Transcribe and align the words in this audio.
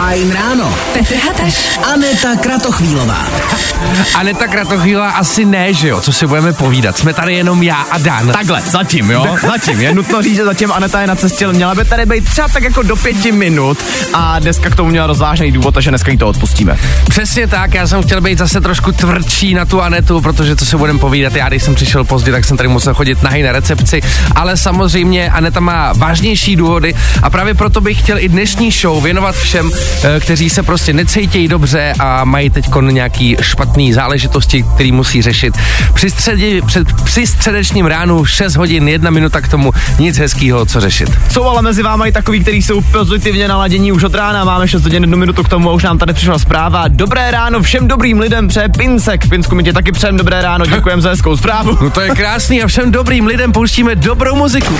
Fajn 0.00 0.32
ráno. 0.32 0.74
Petr 0.92 1.14
Hateš. 1.14 1.78
Aneta 1.92 2.36
Kratochvílová. 2.36 3.26
Aneta 4.14 4.48
Kratochvíla 4.48 5.10
asi 5.10 5.44
ne, 5.44 5.74
že 5.74 5.88
jo, 5.88 6.00
co 6.00 6.12
si 6.12 6.26
budeme 6.26 6.52
povídat. 6.52 6.98
Jsme 6.98 7.14
tady 7.14 7.34
jenom 7.34 7.62
já 7.62 7.76
a 7.76 7.98
Dan. 7.98 8.28
Takhle, 8.28 8.62
zatím, 8.62 9.10
jo, 9.10 9.36
zatím. 9.46 9.80
Je 9.80 9.94
nutno 9.94 10.22
říct, 10.22 10.36
že 10.36 10.44
zatím 10.44 10.72
Aneta 10.72 11.00
je 11.00 11.06
na 11.06 11.16
cestě, 11.16 11.46
měla 11.46 11.74
by 11.74 11.84
tady 11.84 12.06
být 12.06 12.24
třeba 12.24 12.48
tak 12.48 12.62
jako 12.62 12.82
do 12.82 12.96
pěti 12.96 13.32
minut 13.32 13.78
a 14.12 14.38
dneska 14.38 14.70
k 14.70 14.74
tomu 14.74 14.90
měla 14.90 15.06
rozvážný 15.06 15.52
důvod, 15.52 15.74
takže 15.74 15.90
dneska 15.90 16.10
jí 16.10 16.18
to 16.18 16.28
odpustíme. 16.28 16.78
Přesně 17.08 17.46
tak, 17.46 17.74
já 17.74 17.86
jsem 17.86 18.02
chtěl 18.02 18.20
být 18.20 18.38
zase 18.38 18.60
trošku 18.60 18.92
tvrdší 18.92 19.54
na 19.54 19.64
tu 19.64 19.82
Anetu, 19.82 20.20
protože 20.20 20.56
co 20.56 20.66
si 20.66 20.76
budeme 20.76 20.98
povídat, 20.98 21.34
já 21.34 21.48
když 21.48 21.62
jsem 21.62 21.74
přišel 21.74 22.04
pozdě, 22.04 22.32
tak 22.32 22.44
jsem 22.44 22.56
tady 22.56 22.68
musel 22.68 22.94
chodit 22.94 23.22
nahý 23.22 23.42
na 23.42 23.52
recepci, 23.52 24.00
ale 24.34 24.56
samozřejmě 24.56 25.30
Aneta 25.30 25.60
má 25.60 25.92
vážnější 25.92 26.56
důvody 26.56 26.94
a 27.22 27.30
právě 27.30 27.54
proto 27.54 27.80
bych 27.80 27.98
chtěl 27.98 28.18
i 28.18 28.28
dnešní 28.28 28.70
show 28.70 29.02
věnovat 29.02 29.34
všem, 29.34 29.70
kteří 30.20 30.50
se 30.50 30.62
prostě 30.62 30.92
necítějí 30.92 31.48
dobře 31.48 31.92
a 31.98 32.24
mají 32.24 32.50
teď 32.50 32.66
nějaký 32.90 33.36
špatný 33.40 33.92
záležitosti, 33.92 34.64
který 34.74 34.92
musí 34.92 35.22
řešit. 35.22 35.54
Při, 35.94 36.10
středě, 36.10 36.62
před, 36.62 36.92
při 37.04 37.26
středečním 37.26 37.86
ránu 37.86 38.24
6 38.24 38.56
hodin, 38.56 38.88
jedna 38.88 39.10
minuta 39.10 39.40
k 39.40 39.48
tomu, 39.48 39.72
nic 39.98 40.18
hezkýho, 40.18 40.66
co 40.66 40.80
řešit. 40.80 41.10
Jsou 41.30 41.44
ale 41.44 41.62
mezi 41.62 41.82
vámi 41.82 42.08
i 42.08 42.12
takový, 42.12 42.40
kteří 42.40 42.62
jsou 42.62 42.80
pozitivně 42.80 43.48
naladění 43.48 43.92
už 43.92 44.04
od 44.04 44.14
rána. 44.14 44.44
Máme 44.44 44.68
6 44.68 44.82
hodin, 44.82 45.02
jednu 45.02 45.18
minutu 45.18 45.42
k 45.42 45.48
tomu 45.48 45.70
a 45.70 45.72
už 45.72 45.82
nám 45.82 45.98
tady 45.98 46.12
přišla 46.12 46.38
zpráva. 46.38 46.88
Dobré 46.88 47.30
ráno 47.30 47.62
všem 47.62 47.88
dobrým 47.88 48.20
lidem 48.20 48.48
přeje 48.48 48.68
Pinsek. 48.68 49.28
Pinsku, 49.28 49.54
my 49.54 49.62
ti 49.62 49.72
taky 49.72 49.92
přejem 49.92 50.16
dobré 50.16 50.42
ráno, 50.42 50.66
děkujeme 50.66 51.02
za 51.02 51.10
hezkou 51.10 51.36
zprávu. 51.36 51.78
No 51.80 51.90
to 51.90 52.00
je 52.00 52.10
krásný 52.10 52.62
a 52.62 52.66
všem 52.66 52.90
dobrým 52.90 53.26
lidem 53.26 53.52
pouštíme 53.52 53.94
dobrou 53.94 54.34
muziku. 54.34 54.74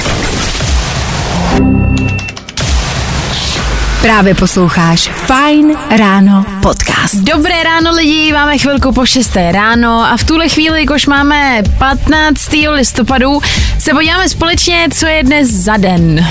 Právě 4.02 4.34
posloucháš 4.34 5.08
Fajn 5.08 5.76
ráno 5.98 6.44
podcast. 6.62 7.14
Dobré 7.14 7.62
ráno 7.62 7.90
lidi, 7.92 8.32
máme 8.32 8.58
chvilku 8.58 8.92
po 8.92 9.06
6. 9.06 9.36
ráno 9.36 10.04
a 10.04 10.16
v 10.16 10.24
tuhle 10.24 10.48
chvíli, 10.48 10.80
jakož 10.80 11.06
máme 11.06 11.62
15. 11.78 12.52
listopadu, 12.70 13.40
se 13.78 13.92
podíváme 13.92 14.28
společně, 14.28 14.88
co 14.94 15.06
je 15.06 15.22
dnes 15.22 15.50
za 15.50 15.76
den. 15.76 16.26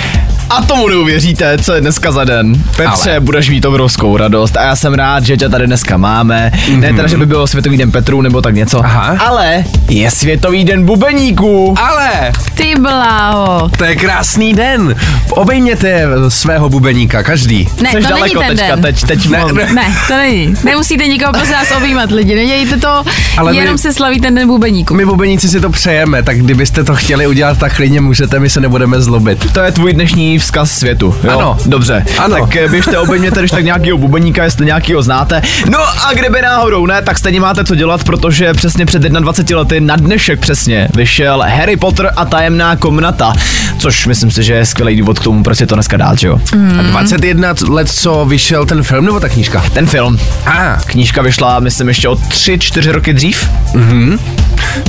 A 0.50 0.62
tomu 0.62 0.88
neuvěříte, 0.88 1.58
co 1.58 1.74
je 1.74 1.82
dneska 1.82 2.12
za 2.12 2.24
den. 2.24 2.64
Petře, 2.76 3.12
Ale. 3.12 3.20
budeš 3.20 3.50
mít 3.50 3.66
obrovskou 3.66 4.18
radost 4.18 4.58
a 4.58 4.64
já 4.64 4.76
jsem 4.76 4.94
rád, 4.94 5.24
že 5.24 5.38
tě 5.38 5.50
tady 5.50 5.68
dneska 5.68 5.98
máme. 5.98 6.52
Mm-hmm. 6.56 6.80
Ne 6.80 6.94
teda, 6.94 7.08
že 7.08 7.18
by 7.18 7.26
bylo 7.26 7.48
Světový 7.48 7.78
den 7.78 7.92
Petru 7.92 8.22
nebo 8.22 8.42
tak 8.42 8.56
něco, 8.56 8.80
Aha. 8.86 9.18
ale 9.26 9.64
je 9.90 10.12
Světový 10.12 10.64
den 10.64 10.86
bubeníků. 10.86 11.76
Ale 11.80 12.32
Ty 12.56 12.74
bláho. 12.80 13.70
to 13.78 13.84
je 13.84 13.96
krásný 13.96 14.54
den. 14.54 14.96
Obejměte 15.30 16.04
svého 16.28 16.70
bubeníka, 16.70 17.24
každý. 17.24 17.68
Ne, 17.82 17.90
Jsi 17.92 17.96
to 17.96 17.98
není 17.98 18.10
daleko 18.10 18.40
ten 18.40 18.58
teďka, 18.58 18.76
den. 18.76 18.82
teď, 18.82 19.04
teď 19.04 19.30
Ne, 19.30 19.44
ne. 19.54 19.74
Ne, 19.74 19.96
to 20.08 20.14
není. 20.18 20.54
Nemusíte 20.64 21.08
nikoho 21.08 21.34
prosím 21.34 21.54
vás 21.54 21.72
objímat 21.78 22.12
lidi, 22.12 22.36
nedělejte 22.36 22.78
to, 22.78 22.88
Ale 22.90 23.06
Ale 23.38 23.52
my- 23.52 23.58
jenom 23.58 23.78
se 23.78 23.94
slaví 23.94 24.20
ten 24.20 24.36
den 24.36 24.48
bubeníku. 24.48 24.94
My 24.94 25.06
bubeníci 25.06 25.50
si 25.50 25.60
to 25.62 25.70
přejeme, 25.70 26.24
tak 26.24 26.38
kdybyste 26.38 26.84
to 26.84 26.96
chtěli 26.96 27.28
udělat, 27.28 27.58
tak 27.58 27.76
klidně 27.76 28.02
můžete, 28.02 28.40
my 28.40 28.50
se 28.50 28.62
nebudeme 28.62 29.02
zlobit. 29.02 29.54
To 29.54 29.60
je 29.60 29.72
tvůj 29.72 29.94
dnešní 29.94 30.39
vzkaz 30.40 30.72
světu. 30.72 31.16
Jo? 31.24 31.32
Ano. 31.40 31.58
Dobře. 31.66 32.06
Ano. 32.18 32.36
Tak 32.40 32.56
eh, 32.56 32.68
běžte 32.68 32.98
obejměte, 33.00 33.40
když 33.40 33.52
tak 33.52 33.64
nějakýho 33.64 33.98
bubeníka, 33.98 34.44
jestli 34.44 34.66
nějakýho 34.66 35.02
znáte. 35.02 35.42
No 35.70 35.80
a 36.08 36.14
kdyby 36.14 36.42
náhodou 36.42 36.86
ne, 36.86 37.02
tak 37.02 37.18
stejně 37.18 37.40
máte 37.40 37.64
co 37.64 37.76
dělat, 37.76 38.04
protože 38.04 38.54
přesně 38.54 38.86
před 38.86 39.02
21 39.02 39.60
lety 39.60 39.82
na 39.82 39.96
dnešek 39.96 40.40
přesně 40.40 40.88
vyšel 40.96 41.44
Harry 41.48 41.78
Potter 41.78 42.12
a 42.16 42.26
tajemná 42.26 42.76
komnata. 42.76 43.34
Což 43.78 44.08
myslím 44.08 44.32
si, 44.32 44.44
že 44.44 44.54
je 44.54 44.66
skvělý 44.66 44.96
důvod 44.96 45.20
k 45.20 45.24
tomu, 45.24 45.44
proč 45.44 45.62
je 45.62 45.68
to 45.68 45.76
dneska 45.76 45.98
dát, 45.98 46.20
že 46.20 46.28
jo? 46.28 46.40
A 46.80 46.82
21 46.82 47.54
let, 47.70 47.92
co 47.92 48.26
vyšel 48.26 48.66
ten 48.66 48.84
film 48.84 49.06
nebo 49.06 49.20
ta 49.20 49.30
knížka? 49.30 49.64
Ten 49.74 49.86
film. 49.88 50.20
A, 50.46 50.78
Knížka 50.86 51.22
vyšla, 51.22 51.60
myslím, 51.60 51.88
ještě 51.88 52.10
o 52.10 52.16
3-4 52.16 52.92
roky 52.92 53.14
dřív. 53.14 53.50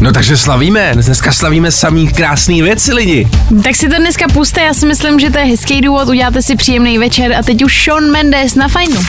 no 0.00 0.12
takže 0.12 0.36
slavíme, 0.36 0.92
dneska 0.94 1.32
slavíme 1.32 1.70
samý 1.72 2.08
krásný 2.08 2.62
věci 2.62 2.94
lidi. 2.94 3.28
Tak 3.64 3.76
si 3.76 3.88
to 3.88 3.96
dneska 3.98 4.28
puste, 4.32 4.60
já 4.60 4.74
si 4.74 4.86
myslím, 4.86 5.20
že 5.20 5.30
to 5.30 5.38
je 5.40 5.46
hezký 5.46 5.80
důvod, 5.80 6.08
uděláte 6.08 6.42
si 6.42 6.56
příjemný 6.56 6.98
večer 6.98 7.32
a 7.32 7.42
teď 7.42 7.64
už 7.64 7.84
Sean 7.84 8.10
Mendes 8.10 8.54
na 8.54 8.68
fajnu. 8.68 9.00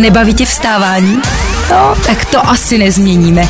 Nebaví 0.00 0.34
tě 0.34 0.46
vstávání? 0.46 1.22
No, 1.70 1.94
tak 2.06 2.24
to 2.24 2.48
asi 2.48 2.78
nezměníme. 2.78 3.48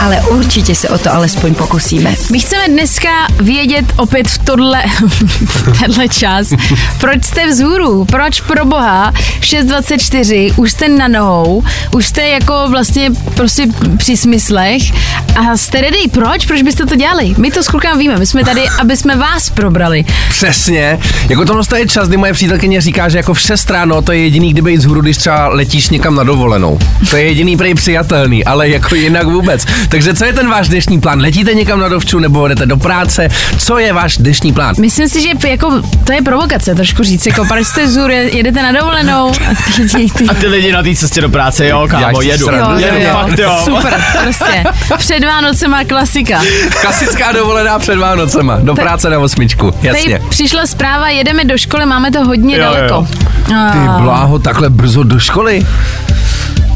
Ale 0.00 0.20
určitě 0.20 0.74
se 0.74 0.88
o 0.88 0.98
to 0.98 1.14
alespoň 1.14 1.54
pokusíme. 1.54 2.14
My 2.30 2.38
chceme 2.38 2.68
dneska 2.68 3.08
vědět 3.40 3.84
opět 3.96 4.28
v 4.28 4.38
tohle, 4.38 4.82
tenhle 5.80 6.08
čas, 6.08 6.48
proč 6.98 7.24
jste 7.24 7.46
vzhůru, 7.46 8.04
proč 8.04 8.40
pro 8.40 8.64
boha 8.64 9.12
6.24, 9.40 10.54
už 10.56 10.70
jste 10.70 10.88
na 10.88 11.08
nohou, 11.08 11.64
už 11.94 12.06
jste 12.06 12.28
jako 12.28 12.54
vlastně 12.70 13.10
prostě 13.34 13.66
při 13.96 14.16
smyslech 14.16 14.82
a 15.36 15.56
jste 15.56 15.80
ready, 15.80 15.98
proč, 16.10 16.46
proč 16.46 16.62
byste 16.62 16.86
to 16.86 16.96
dělali? 16.96 17.34
My 17.38 17.50
to 17.50 17.62
s 17.62 17.68
klukám 17.68 17.98
víme, 17.98 18.16
my 18.16 18.26
jsme 18.26 18.44
tady, 18.44 18.62
aby 18.78 18.96
jsme 18.96 19.16
vás 19.16 19.50
probrali. 19.50 20.04
Přesně. 20.28 20.98
Jako 21.28 21.44
tohle 21.44 21.64
je 21.76 21.86
čas, 21.86 22.08
kdy 22.08 22.16
moje 22.16 22.32
přítelkyně 22.32 22.80
říká, 22.80 23.08
že 23.08 23.18
jako 23.18 23.34
v 23.34 23.40
6 23.40 23.70
ráno 23.70 24.02
to 24.02 24.12
je 24.12 24.18
jediný, 24.18 24.52
kdyby 24.52 24.70
jít 24.70 24.76
vzhůru, 24.76 25.00
když 25.00 25.16
třeba 25.16 25.48
letíš 25.48 25.88
někam 25.88 26.14
na 26.14 26.24
dovolenou. 26.24 26.78
To 27.10 27.16
je 27.16 27.22
jediný 27.22 27.56
prej 27.56 27.74
přijatelný, 27.74 28.44
ale 28.44 28.68
jako 28.68 28.94
jinak 28.94 29.26
vůbec. 29.26 29.66
Takže 29.88 30.14
co 30.14 30.24
je 30.24 30.32
ten 30.32 30.48
váš 30.50 30.68
dnešní 30.68 31.00
plán? 31.00 31.20
Letíte 31.20 31.54
někam 31.54 31.80
na 31.80 31.88
dovču 31.88 32.18
nebo 32.18 32.48
jdete 32.48 32.66
do 32.66 32.76
práce? 32.76 33.28
Co 33.58 33.78
je 33.78 33.92
váš 33.92 34.16
dnešní 34.16 34.52
plán? 34.52 34.74
Myslím 34.80 35.08
si, 35.08 35.20
že 35.22 35.28
jako, 35.48 35.82
to 36.04 36.12
je 36.12 36.22
provokace 36.22 36.74
trošku 36.74 37.02
říct, 37.02 37.26
jako 37.26 37.44
proč 37.44 37.66
jste 37.66 37.86
vzhůru, 37.86 38.12
jedete 38.12 38.62
na 38.62 38.72
dovolenou 38.72 39.28
a 39.50 39.54
ty 39.74 39.82
lidi, 39.82 40.12
ty, 40.12 40.24
A 40.26 40.34
ty 40.34 40.46
lidi 40.46 40.72
na 40.72 40.82
té 40.82 40.94
cestě 40.94 41.20
do 41.20 41.28
práce, 41.28 41.68
jo, 41.68 41.86
kámo, 41.90 42.20
jedu. 42.22 42.46
Jo, 42.50 42.56
jo, 42.56 42.76
jedu, 42.78 42.98
jo. 42.98 43.12
fakt, 43.12 43.38
jo. 43.38 43.58
Super, 43.64 44.04
prostě. 44.22 44.64
Před 44.98 45.24
Vánocema 45.24 45.84
klasika. 45.84 46.40
Klasická 46.80 47.32
dovolená 47.32 47.78
před 47.78 47.96
Vánocema. 47.96 48.56
Do 48.56 48.74
práce 48.74 49.10
na 49.10 49.18
osmičku. 49.18 49.74
Jasně. 49.82 50.18
Tady 50.18 50.28
přišla 50.28 50.66
zpráva, 50.66 51.08
jedeme 51.08 51.44
do 51.44 51.58
školy, 51.58 51.86
máme 51.86 52.10
to 52.10 52.24
hodně 52.24 52.56
Jo, 52.56 52.62
daleko. 52.62 52.94
jo. 52.94 53.06
Ty 53.72 53.78
bláho, 54.02 54.38
takhle 54.38 54.70
brzo 54.70 55.02
do 55.02 55.18
školy? 55.18 55.66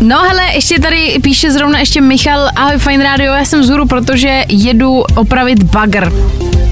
No 0.01 0.19
hele, 0.23 0.43
ještě 0.55 0.81
tady 0.81 1.19
píše 1.23 1.51
zrovna 1.51 1.79
ještě 1.79 2.01
Michal, 2.01 2.49
ahoj 2.57 2.79
Fine 2.79 3.05
Radio, 3.05 3.33
já 3.33 3.45
jsem 3.45 3.61
vzhůru, 3.61 3.87
protože 3.87 4.45
jedu 4.49 5.03
opravit 5.17 5.63
bagr. 5.63 6.13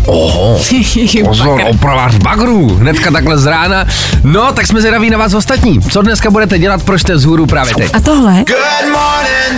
Oho, 0.06 0.60
pozor, 1.24 1.62
opravář 1.66 2.16
bagrů, 2.16 2.74
hnedka 2.74 3.10
takhle 3.10 3.38
z 3.38 3.46
rána. 3.46 3.86
No, 4.24 4.52
tak 4.52 4.66
jsme 4.66 4.80
zvědaví 4.80 5.10
na 5.10 5.18
vás 5.18 5.34
ostatní. 5.34 5.80
Co 5.80 6.02
dneska 6.02 6.30
budete 6.30 6.58
dělat, 6.58 6.82
proč 6.82 7.00
jste 7.00 7.14
vzhůru 7.14 7.46
právě 7.46 7.74
teď? 7.74 7.90
A 7.94 8.00
tohle 8.00 8.44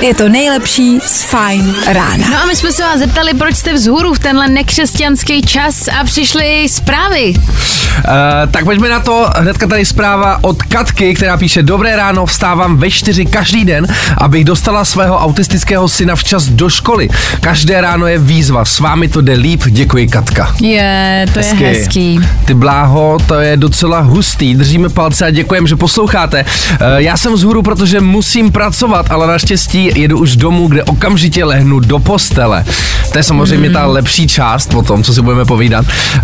je 0.01 0.15
to 0.15 0.29
nejlepší 0.29 1.01
z 1.01 1.23
Fajn 1.23 1.75
rána. 1.87 2.29
No 2.31 2.43
a 2.43 2.47
my 2.47 2.57
jsme 2.57 2.73
se 2.73 2.83
vás 2.83 2.99
zeptali, 2.99 3.35
proč 3.35 3.57
jste 3.57 3.73
vzhůru 3.73 4.15
v 4.15 4.19
tenhle 4.19 4.49
nekřesťanský 4.49 5.43
čas 5.43 5.89
a 6.01 6.05
přišly 6.05 6.69
zprávy. 6.69 7.35
Uh, 7.37 8.51
tak 8.51 8.65
pojďme 8.65 8.89
na 8.89 9.01
to. 9.01 9.31
Hnedka 9.37 9.67
tady 9.67 9.85
zpráva 9.85 10.39
od 10.43 10.63
Katky, 10.63 11.15
která 11.15 11.37
píše 11.37 11.63
Dobré 11.63 11.97
ráno, 11.97 12.27
vstávám 12.27 12.77
ve 12.77 12.91
čtyři 12.91 13.27
každý 13.27 13.65
den, 13.65 13.87
abych 14.19 14.45
dostala 14.45 14.85
svého 14.85 15.19
autistického 15.19 15.89
syna 15.89 16.17
včas 16.17 16.45
do 16.45 16.71
školy. 16.71 17.09
Každé 17.41 17.81
ráno 17.81 18.07
je 18.07 18.19
výzva, 18.19 18.65
s 18.65 18.79
vámi 18.79 19.09
to 19.09 19.21
jde 19.21 19.33
líp, 19.33 19.63
děkuji 19.67 20.09
Katka. 20.09 20.38
Je, 20.61 21.27
to 21.35 21.39
Hezky. 21.41 21.63
je 21.65 21.69
hezký. 21.71 22.21
Ty 22.45 22.55
bláho, 22.55 23.19
to 23.27 23.35
je 23.35 23.57
docela 23.57 24.01
hustý. 24.01 24.55
Držíme 24.55 24.89
palce 24.89 25.27
a 25.27 25.31
děkujeme, 25.31 25.69
že 25.69 25.77
posloucháte. 25.77 26.45
Eh, 26.71 26.77
Já 26.97 27.17
jsem 27.17 27.33
vzhůru, 27.33 27.63
protože 27.63 28.01
musím 28.01 28.53
pracovat, 28.53 29.07
ale 29.11 29.27
naštěstí 29.27 29.91
jedu 29.95 30.19
už 30.19 30.37
domů, 30.37 30.69
kde 30.69 30.85
okamžitě 30.85 31.45
lehnu 31.45 31.81
do 31.81 31.99
postele. 31.99 32.65
To 33.13 33.19
je 33.19 33.23
samozřejmě 33.25 33.71
ta 33.71 33.87
lepší 33.87 34.27
část 34.29 34.67
po 34.71 34.83
tom, 34.83 35.03
co 35.03 35.15
si 35.15 35.23
budeme 35.23 35.45
povídat. 35.45 35.87
Uh, 35.87 36.23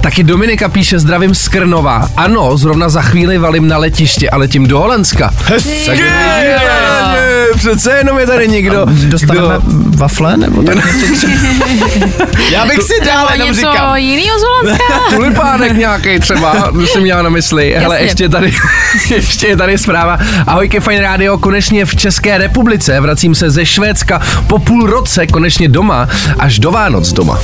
taky 0.00 0.22
Dominika 0.24 0.68
píše, 0.68 0.98
zdravím 0.98 1.34
z 1.34 1.48
Krnova. 1.48 2.08
Ano, 2.16 2.56
zrovna 2.56 2.88
za 2.88 3.02
chvíli 3.02 3.38
valím 3.38 3.68
na 3.68 3.76
letiště 3.78 4.30
a 4.30 4.36
letím 4.36 4.66
do 4.66 4.78
Holandska. 4.78 5.34
Hezky. 5.44 5.86
Tak 5.86 5.98
přece 7.56 7.92
jenom 7.92 8.18
je 8.18 8.26
tady 8.26 8.48
někdo. 8.48 8.86
Dostaneme 8.90 9.46
kdo- 9.46 9.60
wafle 9.96 10.36
nebo 10.36 10.62
tak? 10.62 10.76
Já 12.52 12.66
bych 12.66 12.82
si 12.82 13.04
dal, 13.06 13.28
jenom 13.32 13.49
něco 13.56 13.70
říkám. 13.72 13.96
jinýho 13.96 14.38
z 14.38 14.42
Holandska? 14.42 14.94
Tulipánek 15.16 15.72
nějaký 15.76 16.20
třeba, 16.20 16.70
jsem 16.92 17.02
měla 17.02 17.22
na 17.22 17.28
mysli. 17.30 17.74
Hele, 17.78 18.02
ještě 18.02 18.28
tady, 18.28 18.54
ještě 19.10 19.46
je 19.46 19.56
tady 19.56 19.78
zpráva. 19.78 20.18
Ahojky, 20.46 20.80
Fine 20.80 21.00
Radio, 21.00 21.38
konečně 21.38 21.84
v 21.86 21.96
České 21.96 22.38
republice. 22.38 23.00
Vracím 23.00 23.34
se 23.34 23.50
ze 23.50 23.66
Švédska 23.66 24.20
po 24.46 24.58
půl 24.58 24.86
roce 24.86 25.26
konečně 25.26 25.68
doma, 25.68 26.08
až 26.38 26.58
do 26.58 26.70
Vánoc 26.70 27.12
doma. 27.12 27.38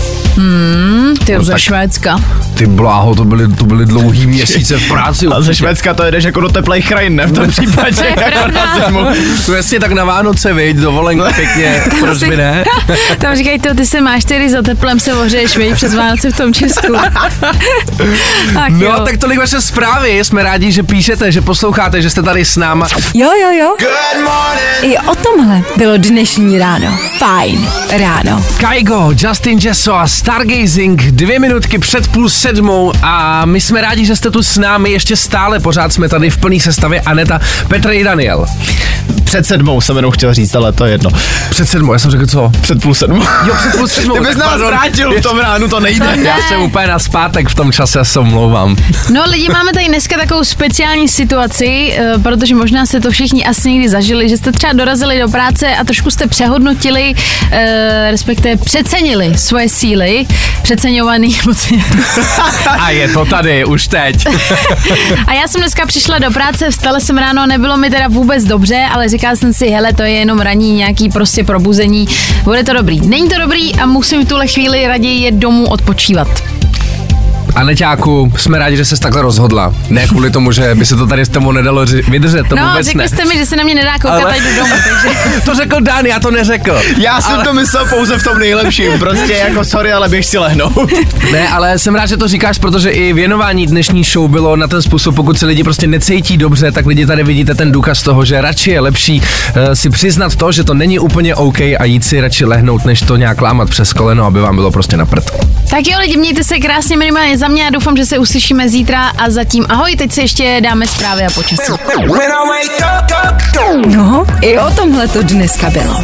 Ty 1.25 1.35
No 1.35 1.45
ze 1.45 1.53
tak- 1.53 1.61
Švédska. 1.61 2.21
Ty 2.57 2.67
bláho, 2.67 3.15
to 3.15 3.25
byly 3.25 3.49
to 3.49 3.65
byly 3.67 3.87
dlouhý 3.87 4.27
měsíce 4.27 4.79
v 4.79 4.89
práci. 4.89 5.27
A 5.37 5.41
ze 5.41 5.55
Švédska 5.55 5.95
to 5.95 6.03
jedeš 6.03 6.25
jako 6.25 6.41
do 6.41 6.49
teplých 6.49 6.89
krajin, 6.89 7.17
ne? 7.17 7.27
V 7.27 7.33
tom 7.33 7.51
případě. 7.51 7.97
To 7.97 8.03
je 8.05 8.27
jako. 8.79 9.07
To 9.47 9.55
jasně 9.55 9.81
tak 9.81 9.93
na 9.93 10.05
Vánoce, 10.05 10.53
viď, 10.53 10.77
dovolenka 10.77 11.33
pěkně, 11.37 11.83
proč 12.01 12.23
by 12.23 12.37
ne? 12.37 12.65
Tam 13.19 13.37
říkají 13.37 13.59
to, 13.59 13.75
ty 13.75 13.87
se 13.87 14.01
máš 14.01 14.25
tedy 14.25 14.51
za 14.51 14.63
teplem 14.63 15.01
se 15.01 15.15
ohřeješ, 15.15 15.57
viď, 15.57 15.75
přes 15.75 15.95
Vánoce 15.95 16.31
v 16.31 16.37
tom 16.37 16.53
Česku. 16.55 16.93
tak 18.55 18.73
No, 18.73 18.87
jo. 18.87 19.01
tak 19.05 19.17
tolik 19.17 19.39
vaše 19.39 19.61
zprávy, 19.61 20.19
jsme 20.25 20.43
rádi, 20.43 20.73
že 20.73 20.83
píšete, 20.83 21.33
že 21.33 21.41
posloucháte, 21.41 22.03
že 22.03 22.11
jste 22.11 22.23
tady 22.23 22.45
s 22.45 22.57
náma. 22.57 22.87
Jo, 23.15 23.31
jo, 23.43 23.51
jo. 23.61 23.77
I 24.83 24.99
o 24.99 25.15
tomhle 25.15 25.63
bylo 25.77 25.97
dnešní 25.97 26.59
ráno. 26.59 26.99
Fajn 27.19 27.69
ráno. 27.99 28.45
Kaigo, 28.61 29.11
Justin 29.19 29.59
Jesso 29.63 29.95
a 29.95 30.07
Stargazing, 30.09 31.03
dvě 31.03 31.39
minutky 31.39 31.79
před 31.79 32.09
půl 32.09 32.29
sedmou 32.47 32.93
a 33.03 33.45
my 33.45 33.61
jsme 33.61 33.81
rádi, 33.81 34.05
že 34.05 34.17
jste 34.17 34.31
tu 34.31 34.43
s 34.43 34.59
námi, 34.59 34.91
ještě 34.91 35.17
stále 35.17 35.61
pořád 35.61 35.93
jsme 35.93 36.09
tady 36.09 36.31
v 36.31 36.37
plný 36.37 36.61
sestavě 36.61 37.01
Aneta, 37.01 37.41
Petr 37.69 37.91
i 37.91 38.05
Daniel. 38.05 38.47
Před 39.25 39.47
sedmou 39.47 39.81
jsem 39.81 39.97
jenom 39.97 40.11
chtěl 40.13 40.35
říct, 40.35 40.55
ale 40.55 40.73
to 40.73 40.85
je 40.85 40.93
jedno. 40.93 41.11
Před 41.51 41.69
sedmou, 41.69 41.93
já 41.93 41.99
jsem 41.99 42.11
řekl 42.11 42.27
co? 42.27 42.53
Před 42.61 42.83
půl 42.83 42.95
sedmou. 42.95 43.23
Jo, 43.47 43.55
před 43.59 43.77
půl 43.77 43.89
sedmou. 43.89 44.15
Ty 44.15 44.21
bys 44.21 44.37
nás 44.37 44.49
pardon. 44.49 44.69
vrátil 44.69 45.15
v 45.19 45.23
tom 45.23 45.39
ránu, 45.39 45.69
to 45.69 45.81
nejde. 45.81 46.07
No 46.07 46.17
ne. 46.17 46.23
Já 46.23 46.37
jsem 46.49 46.61
úplně 46.63 46.87
na 46.87 46.99
zpátek 46.99 47.49
v 47.49 47.55
tom 47.55 47.73
čase, 47.73 47.99
já 47.99 48.05
se 48.05 48.21
omlouvám. 48.21 48.77
No 49.13 49.23
lidi, 49.31 49.49
máme 49.53 49.73
tady 49.73 49.89
dneska 49.89 50.17
takovou 50.17 50.45
speciální 50.45 51.09
situaci, 51.09 51.95
eh, 51.99 52.13
protože 52.23 52.55
možná 52.55 52.87
jste 52.87 53.01
to 53.01 53.11
všichni 53.11 53.45
asi 53.47 53.71
někdy 53.73 53.89
zažili, 53.89 54.29
že 54.29 54.37
jste 54.37 54.53
třeba 54.53 54.73
dorazili 54.73 55.21
do 55.21 55.29
práce 55.29 55.77
a 55.77 55.85
trošku 55.85 56.11
jste 56.11 56.27
přehodnotili, 56.27 57.15
eh, 57.51 58.09
respektive 58.11 58.57
přecenili 58.57 59.39
svoje 59.39 59.69
síly, 59.69 60.27
přeceňovaný, 60.63 61.39
podceňovaný. 61.45 62.03
A 62.79 62.91
je 62.91 63.09
to 63.09 63.25
tady, 63.25 63.65
už 63.65 63.89
teď. 63.89 64.25
A 65.27 65.33
já 65.33 65.49
jsem 65.49 65.61
dneska 65.61 65.87
přišla 65.87 66.19
do 66.19 66.31
práce, 66.31 66.71
vstala 66.71 67.01
jsem 67.01 67.19
ráno 67.19 67.47
nebylo 67.47 67.77
mi 67.77 67.91
teda 67.91 68.09
vůbec 68.09 68.45
dobře, 68.45 68.87
ale 68.93 69.09
říkala 69.09 69.37
jsem 69.37 69.53
si, 69.53 69.69
hele, 69.69 69.93
to 69.93 70.03
je 70.03 70.11
jenom 70.11 70.41
raní 70.41 70.73
nějaký 70.73 71.09
prostě 71.09 71.45
probuzení, 71.45 72.09
bude 72.45 72.65
to 72.65 72.73
dobrý. 72.73 73.01
Není 73.01 73.29
to 73.29 73.39
dobrý 73.39 73.75
a 73.75 73.87
musím 73.87 74.25
v 74.25 74.29
tuhle 74.29 74.47
chvíli 74.47 74.87
raději 74.87 75.23
jet 75.23 75.35
domů 75.35 75.67
odpočívat. 75.67 76.29
A 77.57 77.63
Neťáku, 77.65 78.33
jsme 78.37 78.59
rádi, 78.59 78.77
že 78.77 78.85
jsi 78.85 79.01
takhle 79.01 79.23
rozhodla. 79.23 79.75
Ne 79.89 80.07
kvůli 80.07 80.31
tomu, 80.31 80.53
že 80.53 80.75
by 80.75 80.87
se 80.87 80.97
to 80.97 81.07
tady 81.07 81.25
s 81.25 81.29
tebou 81.29 81.53
nedalo 81.53 81.85
ři- 81.85 82.11
vydržet, 82.11 82.49
to 82.49 82.57
no, 82.57 82.69
vůbec 82.69 82.87
řekli 82.87 82.99
ne. 83.03 83.09
jste 83.09 83.25
mi, 83.25 83.37
že 83.37 83.47
se 83.47 83.57
na 83.57 83.65
mě 83.65 83.75
nedá 83.75 83.93
koukat, 83.93 84.11
Ale- 84.13 84.23
ale... 84.25 84.37
jdu 84.39 84.57
domů, 84.57 84.75
takže... 84.89 85.41
To 85.45 85.55
řekl 85.55 85.81
Dan, 85.81 86.07
já 86.07 86.21
to 86.21 86.31
neřekl. 86.31 86.77
Já 86.99 87.21
jsem 87.21 87.41
to 87.45 87.53
myslel 87.55 87.87
pouze 87.89 88.19
v 88.19 88.23
tom 88.25 88.39
nejlepším, 88.39 88.99
prostě 88.99 89.33
jako 89.33 89.65
sorry, 89.65 89.93
ale 89.93 90.09
běž 90.09 90.27
si 90.27 90.39
lehnout. 90.39 90.93
Ne, 91.33 91.49
ale 91.49 91.79
jsem 91.79 91.95
rád, 91.95 92.07
že 92.07 92.17
to 92.17 92.29
říkáš, 92.29 92.59
protože 92.59 92.91
i 92.91 93.13
věnování 93.13 93.67
dnešní 93.67 94.05
show 94.05 94.31
bylo 94.31 94.57
na 94.57 94.67
ten 94.69 94.83
způsob, 94.83 95.15
pokud 95.15 95.39
se 95.39 95.47
lidi 95.47 95.65
prostě 95.65 95.87
necítí 95.87 96.37
dobře, 96.37 96.73
tak 96.73 96.87
lidi 96.87 97.07
tady 97.07 97.25
vidíte 97.25 97.55
ten 97.55 97.73
důkaz 97.73 98.03
toho, 98.03 98.25
že 98.25 98.41
radši 98.41 98.71
je 98.71 98.81
lepší 98.81 99.21
uh, 99.21 99.73
si 99.73 99.91
přiznat 99.91 100.37
to, 100.37 100.53
že 100.53 100.65
to 100.65 100.75
není 100.75 100.99
úplně 100.99 101.35
OK 101.35 101.61
a 101.61 101.85
jít 101.85 102.05
si 102.05 102.21
radši 102.21 102.45
lehnout, 102.45 102.85
než 102.85 103.01
to 103.01 103.17
nějak 103.17 103.41
lámat 103.41 103.71
přes 103.71 103.93
koleno, 103.93 104.25
aby 104.25 104.41
vám 104.41 104.57
bylo 104.57 104.71
prostě 104.71 104.97
na 104.97 105.07
prd. 105.07 105.31
Tak 105.71 105.87
jo, 105.87 105.99
lidi, 106.01 106.17
mějte 106.17 106.45
se 106.45 106.59
krásně 106.59 106.97
minimálně 106.97 107.39
za 107.39 107.46
mě 107.49 107.67
a 107.67 107.71
doufám, 107.71 107.97
že 107.97 108.07
se 108.07 108.19
uslyšíme 108.19 108.69
zítra 108.69 109.09
a 109.09 109.31
zatím 109.31 109.67
ahoj, 109.69 109.97
teď 109.97 110.13
si 110.13 110.21
ještě 110.21 110.61
dáme 110.61 110.87
zprávy 110.87 111.23
a 111.25 111.31
počasí. 111.31 111.73
No, 113.87 114.27
i 114.41 114.59
o 114.59 114.71
tomhle 114.71 115.09
to 115.09 115.23
dneska 115.23 115.71
bylo. 115.71 116.03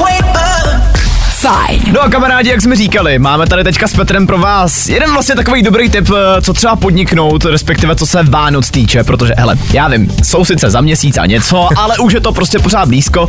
Fajn. 1.43 1.81
No 1.93 2.03
a 2.03 2.09
kamarádi, 2.09 2.51
jak 2.51 2.63
jsme 2.63 2.77
říkali, 2.77 3.19
máme 3.19 3.47
tady 3.47 3.65
teďka 3.65 3.89
s 3.89 3.95
Petrem 3.95 4.27
pro 4.27 4.39
vás 4.39 4.89
jeden 4.89 5.13
vlastně 5.13 5.35
takový 5.35 5.63
dobrý 5.63 5.91
tip, 5.91 6.11
eh, 6.11 6.43
co 6.43 6.53
třeba 6.53 6.77
podniknout, 6.77 7.45
respektive 7.45 7.97
co 7.97 8.07
se 8.07 8.23
Vánoc 8.23 8.71
týče, 8.71 9.05
protože 9.05 9.35
hele, 9.37 9.57
já 9.73 9.89
vím, 9.89 10.13
jsou 10.23 10.45
sice 10.45 10.71
za 10.71 10.81
měsíc 10.81 11.19
a 11.19 11.27
něco, 11.27 11.69
ale 11.77 11.99
už 11.99 12.13
je 12.13 12.21
to 12.21 12.33
prostě 12.33 12.59
pořád 12.59 12.89
blízko. 12.89 13.29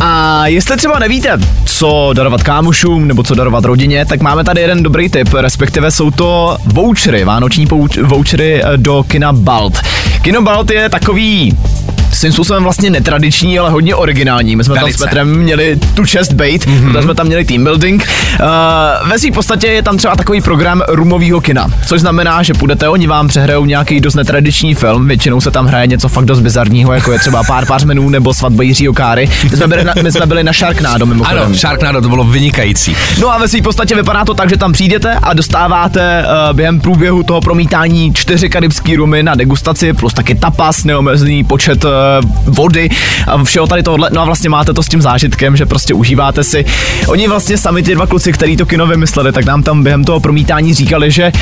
A 0.00 0.46
jestli 0.46 0.76
třeba 0.76 0.98
nevíte, 0.98 1.38
co 1.64 2.10
darovat 2.12 2.42
kámošům 2.42 3.08
nebo 3.08 3.22
co 3.22 3.34
darovat 3.34 3.64
rodině, 3.64 4.06
tak 4.06 4.20
máme 4.20 4.44
tady 4.44 4.60
jeden 4.60 4.82
dobrý 4.82 5.08
tip, 5.08 5.34
respektive 5.34 5.90
jsou 5.90 6.10
to 6.10 6.56
vouchery, 6.64 7.24
vánoční 7.24 7.66
pouč- 7.66 8.06
vouchery 8.06 8.62
eh, 8.64 8.76
do 8.76 9.04
kina 9.08 9.32
Balt. 9.32 9.78
Kino 10.22 10.42
Balt 10.42 10.70
je 10.70 10.88
takový 10.88 11.58
svým 12.12 12.32
způsobem 12.32 12.62
vlastně 12.62 12.90
netradiční, 12.90 13.58
ale 13.58 13.70
hodně 13.70 13.94
originální. 13.94 14.56
My 14.56 14.64
jsme 14.64 14.74
tam 14.74 14.82
Velice. 14.82 14.98
s 14.98 15.02
Petrem 15.02 15.36
měli 15.36 15.78
tu 15.94 16.06
čest 16.06 16.32
bait, 16.32 16.66
mm-hmm. 16.66 16.86
protože 16.86 17.02
jsme 17.02 17.14
tam 17.14 17.26
měli 17.26 17.44
team 17.44 17.64
building. 17.64 18.08
Uh, 18.40 19.08
ve 19.08 19.18
své 19.18 19.30
podstatě 19.30 19.66
je 19.66 19.82
tam 19.82 19.96
třeba 19.96 20.16
takový 20.16 20.40
program 20.40 20.82
rumového 20.88 21.40
kina, 21.40 21.66
což 21.86 22.00
znamená, 22.00 22.42
že 22.42 22.54
půjdete, 22.54 22.88
oni 22.88 23.06
vám 23.06 23.28
přehrajou 23.28 23.64
nějaký 23.64 24.00
dost 24.00 24.14
netradiční 24.14 24.74
film, 24.74 25.08
většinou 25.08 25.40
se 25.40 25.50
tam 25.50 25.66
hraje 25.66 25.86
něco 25.86 26.08
fakt 26.08 26.24
dost 26.24 26.40
bizarního, 26.40 26.92
jako 26.92 27.12
je 27.12 27.18
třeba 27.18 27.42
pár 27.44 27.66
pár 27.66 27.86
menů 27.86 28.08
nebo 28.08 28.34
svatba 28.34 28.62
Jiřího 28.62 28.92
Káry. 28.92 29.30
My 29.50 29.56
jsme 29.56 29.66
byli 29.68 29.84
na, 29.84 29.94
my 30.02 30.12
jsme 30.12 30.26
byli 30.26 30.44
na 30.44 30.52
Sharknado 30.52 31.06
mimochodem. 31.06 31.42
Ano, 31.42 31.54
Sharknado, 31.54 32.00
to 32.00 32.08
bylo 32.08 32.24
vynikající. 32.24 32.96
No 33.20 33.32
a 33.32 33.38
ve 33.38 33.48
své 33.48 33.62
podstatě 33.62 33.94
vypadá 33.94 34.24
to 34.24 34.34
tak, 34.34 34.50
že 34.50 34.56
tam 34.56 34.72
přijdete 34.72 35.14
a 35.22 35.34
dostáváte 35.34 36.24
uh, 36.24 36.56
během 36.56 36.80
průběhu 36.80 37.22
toho 37.22 37.40
promítání 37.40 38.14
čtyři 38.14 38.48
karibský 38.48 38.96
rumy 38.96 39.22
na 39.22 39.34
degustaci, 39.34 39.92
plus 39.92 40.14
taky 40.14 40.34
tapas, 40.34 40.84
neomezený 40.84 41.44
počet 41.44 41.84
uh, 41.84 41.90
vody 42.44 42.90
a 43.26 43.44
všeho 43.44 43.66
tady 43.66 43.82
tohle. 43.82 44.10
No 44.12 44.20
a 44.20 44.24
vlastně 44.24 44.50
máte 44.50 44.72
to 44.72 44.82
s 44.82 44.88
tím 44.88 45.02
zážitkem, 45.02 45.56
že 45.56 45.66
prostě 45.66 45.94
užíváte 45.94 46.44
si. 46.44 46.64
Oni 47.06 47.28
vlastně 47.28 47.58
sami 47.58 47.82
ty 47.82 47.94
dva 47.94 48.06
kluci, 48.06 48.32
který 48.32 48.56
to 48.56 48.66
kino 48.66 48.86
vymysleli, 48.86 49.32
tak 49.32 49.44
nám 49.44 49.62
tam 49.62 49.82
během 49.82 50.04
toho 50.04 50.20
promítání 50.20 50.74
říkali, 50.74 51.10
že 51.10 51.32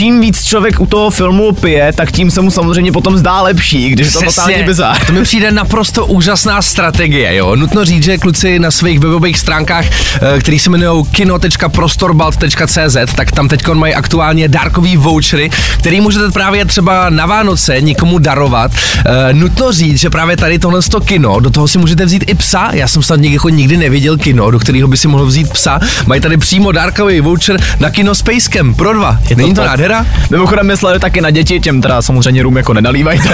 čím 0.00 0.20
víc 0.20 0.44
člověk 0.44 0.80
u 0.80 0.86
toho 0.86 1.10
filmu 1.10 1.52
pije, 1.52 1.92
tak 1.92 2.12
tím 2.12 2.30
se 2.30 2.40
mu 2.40 2.50
samozřejmě 2.50 2.92
potom 2.92 3.18
zdá 3.18 3.42
lepší, 3.42 3.90
když 3.90 4.06
je 4.06 4.12
to 4.12 4.22
totálně 4.22 4.62
bizar. 4.62 5.04
To 5.06 5.12
mi 5.12 5.22
přijde 5.22 5.52
naprosto 5.52 6.06
úžasná 6.06 6.62
strategie, 6.62 7.34
jo. 7.34 7.56
Nutno 7.56 7.84
říct, 7.84 8.04
že 8.04 8.18
kluci 8.18 8.58
na 8.58 8.70
svých 8.70 8.98
webových 8.98 9.38
stránkách, 9.38 9.84
eh, 9.86 10.40
který 10.40 10.58
se 10.58 10.70
jmenují 10.70 11.04
kino.prostorbalt.cz, 11.04 13.14
tak 13.14 13.32
tam 13.32 13.48
teď 13.48 13.68
mají 13.68 13.94
aktuálně 13.94 14.48
dárkový 14.48 14.96
vouchery, 14.96 15.50
který 15.78 16.00
můžete 16.00 16.30
právě 16.30 16.64
třeba 16.64 17.10
na 17.10 17.26
Vánoce 17.26 17.80
někomu 17.80 18.18
darovat. 18.18 18.72
Eh, 19.06 19.32
Nutno 19.32 19.72
říct, 19.72 20.00
že 20.00 20.10
právě 20.10 20.36
tady 20.36 20.58
tohle 20.58 20.82
to 20.82 21.00
kino, 21.00 21.40
do 21.40 21.50
toho 21.50 21.68
si 21.68 21.78
můžete 21.78 22.04
vzít 22.04 22.24
i 22.26 22.34
psa. 22.34 22.70
Já 22.72 22.88
jsem 22.88 23.02
snad 23.02 23.20
někdy, 23.20 23.34
jako 23.34 23.48
nikdy 23.48 23.76
neviděl 23.76 24.16
kino, 24.16 24.50
do 24.50 24.58
kterého 24.58 24.88
by 24.88 24.96
si 24.96 25.08
mohl 25.08 25.26
vzít 25.26 25.52
psa. 25.52 25.80
Mají 26.06 26.20
tady 26.20 26.36
přímo 26.36 26.72
dárkový 26.72 27.20
voucher 27.20 27.60
na 27.80 27.90
kino 27.90 28.14
s 28.14 28.22
pejskem 28.22 28.74
pro 28.74 28.92
dva. 28.92 29.18
Není 29.36 29.54
to 29.54 29.62
top. 29.62 29.89
Nádhera? 29.90 30.06
Mimochodem 30.30 30.66
mysleli 30.66 30.98
taky 30.98 31.20
na 31.20 31.30
děti, 31.30 31.60
těm 31.60 31.80
teda 31.80 32.02
samozřejmě 32.02 32.42
rum 32.42 32.56
jako 32.56 32.74
nenalívají, 32.74 33.20
to 33.20 33.28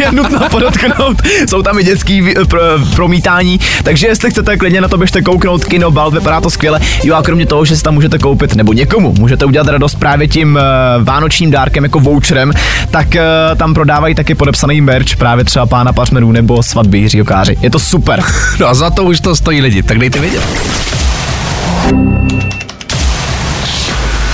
je 0.02 0.12
nutno 0.12 0.40
podotknout. 0.50 1.22
Jsou 1.48 1.62
tam 1.62 1.78
i 1.78 1.84
dětský 1.84 2.22
pr- 2.22 2.94
promítání, 2.94 3.60
takže 3.82 4.06
jestli 4.06 4.30
chcete 4.30 4.56
klidně 4.56 4.80
na 4.80 4.88
to 4.88 4.98
běžte 4.98 5.22
kouknout, 5.22 5.64
kino 5.64 5.90
Balt, 5.90 6.14
vypadá 6.14 6.40
to 6.40 6.50
skvěle. 6.50 6.80
Jo 7.04 7.14
a 7.14 7.22
kromě 7.22 7.46
toho, 7.46 7.64
že 7.64 7.76
si 7.76 7.82
tam 7.82 7.94
můžete 7.94 8.18
koupit, 8.18 8.54
nebo 8.54 8.72
někomu 8.72 9.14
můžete 9.18 9.44
udělat 9.44 9.68
radost 9.68 9.94
právě 9.94 10.28
tím 10.28 10.54
uh, 10.54 11.04
vánočním 11.04 11.50
dárkem 11.50 11.84
jako 11.84 12.00
voucherem, 12.00 12.52
tak 12.90 13.06
uh, 13.06 13.58
tam 13.58 13.74
prodávají 13.74 14.14
taky 14.14 14.34
podepsaný 14.34 14.80
merch 14.80 15.16
právě 15.16 15.44
třeba 15.44 15.66
pána 15.66 15.92
Pařmenů 15.92 16.32
nebo 16.32 16.62
svatby 16.62 16.98
Jiřího 16.98 17.24
Káři. 17.24 17.56
Je 17.60 17.70
to 17.70 17.78
super. 17.78 18.22
No 18.60 18.66
a 18.68 18.74
za 18.74 18.90
to 18.90 19.04
už 19.04 19.20
to 19.20 19.36
stojí 19.36 19.60
lidi, 19.60 19.82
tak 19.82 19.98
dejte 19.98 20.20
vědět. 20.20 20.42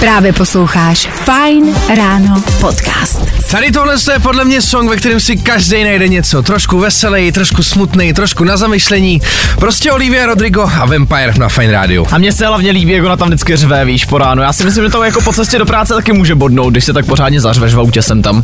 Právě 0.01 0.33
posloucháš 0.33 1.09
Fajn 1.25 1.75
ráno 1.97 2.43
podcast. 2.61 3.25
Tady 3.51 3.71
tohle 3.73 3.95
je 4.13 4.19
podle 4.19 4.45
mě 4.45 4.63
song, 4.63 4.91
ve 4.91 4.97
kterém 4.97 5.21
si 5.21 5.37
každý 5.37 5.85
najde 5.85 6.09
něco. 6.09 6.43
Trošku 6.43 6.79
veselý, 6.79 7.33
trošku 7.33 7.63
smutný, 7.63 8.13
trošku 8.13 8.45
na 8.45 8.57
zamyšlení. 8.57 9.21
Prostě 9.59 9.93
Olivia 9.93 10.27
Rodrigo 10.27 10.63
a 10.81 10.87
Vampire 10.87 11.33
na 11.39 11.49
Fine 11.49 11.73
Radio. 11.73 12.07
A 12.11 12.19
mně 12.19 12.33
se 12.33 12.47
hlavně 12.47 12.71
líbí, 12.71 12.93
jak 12.93 13.05
ona 13.05 13.17
tam 13.17 13.29
vždycky 13.29 13.57
řve, 13.57 13.85
víš, 13.85 14.05
po 14.05 14.19
ránu. 14.19 14.43
Já 14.43 14.53
si 14.53 14.65
myslím, 14.65 14.85
že 14.85 14.91
to 14.91 15.03
jako 15.05 15.21
po 15.21 15.33
cestě 15.33 15.59
do 15.59 15.67
práce 15.67 15.95
taky 15.95 16.13
může 16.13 16.35
bodnout, 16.35 16.71
když 16.73 16.85
se 16.85 16.93
tak 16.93 17.07
pořádně 17.07 17.41
zařveš 17.41 17.75
v 17.75 17.81
autě 17.81 18.03
sem 18.03 18.23
tam. 18.23 18.43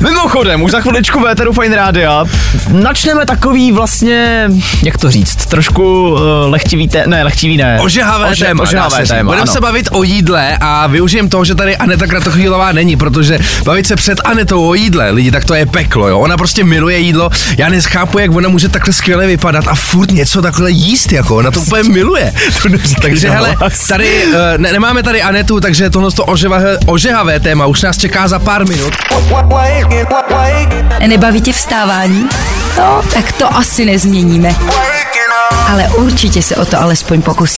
Mimochodem, 0.00 0.62
už 0.62 0.70
za 0.72 0.80
chviličku 0.80 1.20
véteru 1.20 1.52
Fine 1.52 1.76
Rádia 1.76 2.24
načneme 2.68 3.26
takový 3.26 3.72
vlastně, 3.72 4.48
jak 4.82 4.98
to 4.98 5.10
říct, 5.10 5.36
trošku 5.46 6.10
uh, 6.10 6.18
lehtivý, 6.46 6.88
té, 6.88 7.04
ne, 7.06 7.22
lehtivý 7.24 7.56
ne. 7.56 7.78
Ožehavé 7.80 8.30
Ože- 8.30 8.44
téma. 8.44 8.64
dá 8.64 8.68
Ožehavé 8.68 8.98
říct. 8.98 9.08
téma, 9.08 9.30
Budeme 9.30 9.46
se 9.46 9.60
bavit 9.60 9.88
o 9.92 10.02
jídle 10.02 10.56
a 10.60 10.77
využijem 10.86 11.28
toho, 11.28 11.44
že 11.44 11.54
tady 11.54 11.76
Aneta 11.76 12.06
Kratochvílová 12.06 12.72
není, 12.72 12.96
protože 12.96 13.38
bavit 13.64 13.86
se 13.86 13.96
před 13.96 14.20
Anetou 14.24 14.68
o 14.68 14.74
jídle, 14.74 15.10
lidi, 15.10 15.30
tak 15.30 15.44
to 15.44 15.54
je 15.54 15.66
peklo, 15.66 16.08
jo. 16.08 16.18
Ona 16.18 16.36
prostě 16.36 16.64
miluje 16.64 16.98
jídlo. 16.98 17.30
Já 17.58 17.68
nechápu, 17.68 18.18
jak 18.18 18.30
ona 18.30 18.48
může 18.48 18.68
takhle 18.68 18.92
skvěle 18.92 19.26
vypadat 19.26 19.68
a 19.68 19.74
furt 19.74 20.10
něco 20.10 20.42
takhle 20.42 20.70
jíst, 20.70 21.12
jako 21.12 21.36
ona 21.36 21.50
to 21.50 21.60
úplně 21.60 21.82
miluje. 21.82 22.32
takže 23.02 23.30
hele, 23.30 23.56
tady 23.88 24.24
uh, 24.26 24.32
ne, 24.56 24.72
nemáme 24.72 25.02
tady 25.02 25.22
Anetu, 25.22 25.60
takže 25.60 25.90
tohle 25.90 26.12
to 26.12 26.24
ožehavé, 26.24 26.78
ožehavé 26.86 27.40
téma 27.40 27.66
už 27.66 27.82
nás 27.82 27.98
čeká 27.98 28.28
za 28.28 28.38
pár 28.38 28.68
minut. 28.68 28.92
Nebaví 31.06 31.40
tě 31.40 31.52
vstávání? 31.52 32.28
No, 32.78 33.02
tak 33.14 33.32
to 33.32 33.56
asi 33.56 33.84
nezměníme. 33.84 34.54
Ale 35.68 35.88
určitě 35.88 36.42
se 36.42 36.56
o 36.56 36.64
to 36.64 36.80
alespoň 36.80 37.22
pokusí. 37.22 37.57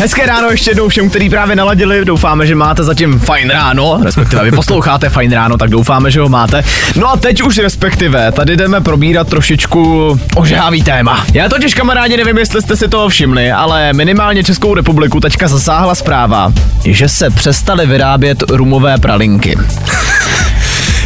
Hezké 0.00 0.26
ráno 0.26 0.50
ještě 0.50 0.70
jednou 0.70 0.88
všem, 0.88 1.10
který 1.10 1.30
právě 1.30 1.56
naladili. 1.56 2.04
Doufáme, 2.04 2.46
že 2.46 2.54
máte 2.54 2.84
zatím 2.84 3.18
fajn 3.18 3.50
ráno, 3.50 4.00
respektive 4.04 4.44
vy 4.44 4.50
posloucháte 4.52 5.08
fajn 5.08 5.32
ráno, 5.32 5.56
tak 5.58 5.70
doufáme, 5.70 6.10
že 6.10 6.20
ho 6.20 6.28
máte. 6.28 6.64
No 6.96 7.10
a 7.10 7.16
teď 7.16 7.42
už 7.42 7.58
respektive, 7.58 8.32
tady 8.32 8.56
jdeme 8.56 8.80
probírat 8.80 9.28
trošičku 9.28 10.08
ožávý 10.36 10.82
téma. 10.82 11.26
Já 11.32 11.48
totiž 11.48 11.74
kamarádi 11.74 12.16
nevím, 12.16 12.38
jestli 12.38 12.62
jste 12.62 12.76
si 12.76 12.88
toho 12.88 13.08
všimli, 13.08 13.52
ale 13.52 13.92
minimálně 13.92 14.44
Českou 14.44 14.74
republiku 14.74 15.20
teďka 15.20 15.48
zasáhla 15.48 15.94
zpráva, 15.94 16.52
že 16.84 17.08
se 17.08 17.30
přestaly 17.30 17.86
vyrábět 17.86 18.44
rumové 18.50 18.98
pralinky. 18.98 19.58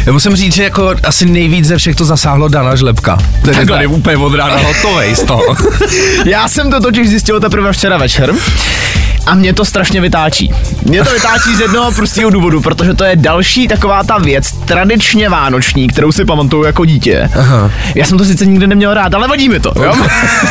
Já 0.05 0.11
musím 0.11 0.35
říct, 0.35 0.53
že 0.53 0.63
jako 0.63 0.95
asi 1.03 1.25
nejvíc 1.25 1.65
ze 1.65 1.77
všech 1.77 1.95
to 1.95 2.05
zasáhlo 2.05 2.47
Dana 2.47 2.75
Žlepka. 2.75 3.17
Ten 3.45 3.59
je 3.59 3.65
tady 3.65 3.87
úplně 3.87 4.17
od 4.17 4.33
rána 4.35 4.57
hotovej 4.57 5.15
z 5.15 5.23
toho. 5.23 5.55
Já 6.25 6.47
jsem 6.47 6.71
to 6.71 6.79
totiž 6.79 7.09
zjistil 7.09 7.39
teprve 7.39 7.73
včera 7.73 7.97
večer. 7.97 8.33
A 9.29 9.35
mě 9.35 9.53
to 9.53 9.65
strašně 9.65 10.01
vytáčí. 10.01 10.53
Mě 10.83 11.03
to 11.03 11.11
vytáčí 11.13 11.55
z 11.55 11.59
jednoho 11.59 11.91
prostého 11.91 12.29
důvodu, 12.29 12.61
protože 12.61 12.93
to 12.93 13.03
je 13.03 13.15
další 13.15 13.67
taková 13.67 14.03
ta 14.03 14.17
věc, 14.17 14.51
tradičně 14.51 15.29
vánoční, 15.29 15.87
kterou 15.87 16.11
si 16.11 16.25
pamatuju 16.25 16.63
jako 16.63 16.85
dítě. 16.85 17.29
Aha. 17.39 17.71
Já 17.95 18.05
jsem 18.05 18.17
to 18.17 18.25
sice 18.25 18.45
nikdy 18.45 18.67
neměl 18.67 18.93
rád, 18.93 19.13
ale 19.13 19.27
vadí 19.27 19.49
mi 19.49 19.59
to, 19.59 19.73
jo? 19.83 19.93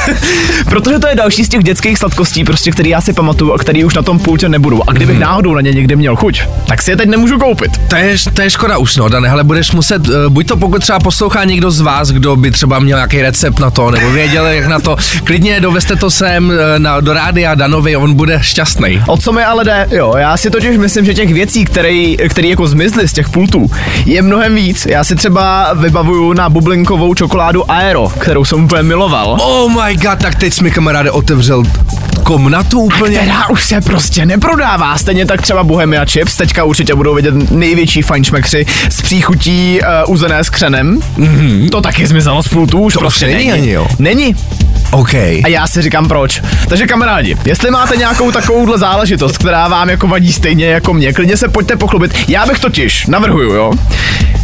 protože 0.65 0.99
to 0.99 1.09
je 1.09 1.15
další 1.15 1.45
z 1.45 1.49
těch 1.49 1.65
dětských 1.65 1.99
sladkostí, 1.99 2.45
prostě, 2.45 2.71
který 2.71 2.91
já 2.91 3.01
si 3.01 3.13
pamatuju 3.13 3.53
a 3.53 3.59
který 3.59 3.85
už 3.85 3.95
na 3.95 4.03
tom 4.03 4.19
pultě 4.19 4.49
nebudou. 4.49 4.83
A 4.87 4.93
kdybych 4.93 5.19
náhodou 5.19 5.55
na 5.55 5.61
ně 5.61 5.73
někdy 5.73 5.97
měl 5.97 6.17
chuť, 6.17 6.43
tak 6.67 6.83
si 6.83 6.91
je 6.91 6.97
teď 6.97 7.09
nemůžu 7.09 7.39
koupit. 7.39 7.81
To 7.89 7.97
je, 7.97 8.17
to 8.35 8.43
je 8.43 8.51
škoda 8.51 8.79
už, 8.79 8.97
no, 8.97 9.09
Dane, 9.09 9.29
ale 9.29 9.45
budeš 9.45 9.73
muset, 9.73 10.09
uh, 10.09 10.15
buď 10.29 10.47
to 10.47 10.57
pokud 10.57 10.83
třeba 10.83 10.99
poslouchá 10.99 11.45
někdo 11.45 11.71
z 11.71 11.81
vás, 11.81 12.11
kdo 12.11 12.37
by 12.37 12.51
třeba 12.51 12.79
měl 12.79 12.99
nějaký 12.99 13.23
recept 13.23 13.59
na 13.59 13.71
to, 13.71 13.91
nebo 13.91 14.11
věděl, 14.11 14.47
jak 14.47 14.67
na 14.67 14.81
to, 14.81 14.97
klidně 15.25 15.61
dovezte 15.61 15.97
to 15.97 16.11
sem 16.11 16.49
uh, 16.49 16.55
na, 16.79 17.01
do 17.01 17.13
rádia 17.13 17.55
Danovi, 17.55 17.97
on 17.97 18.15
bude 18.15 18.39
šťastný. 18.43 18.68
O 19.07 19.17
co 19.17 19.33
mi 19.33 19.45
ale 19.45 19.65
jde, 19.65 19.87
jo, 19.91 20.15
já 20.17 20.37
si 20.37 20.51
totiž 20.51 20.77
myslím, 20.77 21.05
že 21.05 21.15
těch 21.15 21.33
věcí, 21.35 21.65
které, 21.65 22.15
které 22.29 22.49
jako 22.49 22.67
zmizly 22.67 23.09
z 23.09 23.13
těch 23.13 23.29
pultů, 23.29 23.71
je 24.07 24.23
mnohem 24.23 24.55
víc. 24.55 24.87
Já 24.87 25.05
si 25.05 25.17
třeba 25.17 25.73
vybavuju 25.75 26.33
na 26.33 26.49
bublinkovou 26.49 27.15
čokoládu 27.15 27.71
Aero, 27.71 28.09
kterou 28.09 28.45
jsem 28.45 28.65
úplně 28.65 28.83
miloval. 28.83 29.37
Oh 29.41 29.73
my 29.73 29.97
god, 29.97 30.19
tak 30.19 30.35
teď 30.35 30.55
jsi 30.55 30.65
mi 30.65 30.71
kamaráde 30.71 31.11
otevřel 31.11 31.63
komnatu 32.23 32.81
úplně. 32.81 33.19
Která 33.19 33.49
už 33.49 33.65
se 33.65 33.81
prostě 33.81 34.27
neprodává. 34.27 34.99
Stejně 34.99 35.27
tak 35.27 35.43
třeba 35.43 35.65
Bohemia 35.65 36.05
Chips, 36.05 36.37
teďka 36.37 36.65
určitě 36.65 36.95
budou 36.95 37.15
vidět 37.15 37.51
největší 37.51 38.03
fajnšmekři 38.03 38.67
s 38.89 39.03
příchutí 39.03 39.81
uh, 40.07 40.13
uzené 40.13 40.45
s 40.45 40.51
křenem. 40.51 41.01
Mm-hmm. 41.19 41.69
To 41.71 41.81
taky 41.81 42.07
zmizelo 42.07 42.43
z 42.43 42.49
pultů, 42.49 42.81
už 42.81 42.93
To 42.93 42.99
prostě 43.01 43.27
není. 43.27 43.53
ani, 43.53 43.71
jo. 43.71 43.87
Není. 43.99 44.37
OK. 44.90 45.14
A 45.14 45.49
já 45.49 45.66
si 45.66 45.83
říkám 45.83 46.09
proč. 46.09 46.42
Takže 46.68 46.87
kamarádi, 46.87 47.37
jestli 47.45 47.71
máte 47.71 47.97
nějakou 47.97 48.30
takovouhle 48.33 48.78
záležitost, 48.78 49.38
která 49.38 49.68
vám 49.68 49.90
jako 49.90 50.07
vadí 50.07 50.33
stejně 50.33 50.66
jako 50.66 50.95
mě, 50.95 51.12
klidně 51.12 51.37
se 51.37 51.49
pojďte 51.49 51.76
pochlubit. 51.76 52.14
Já 52.28 52.47
bych 52.47 52.59
totiž, 52.59 53.07
navrhuju, 53.07 53.52
jo, 53.54 53.73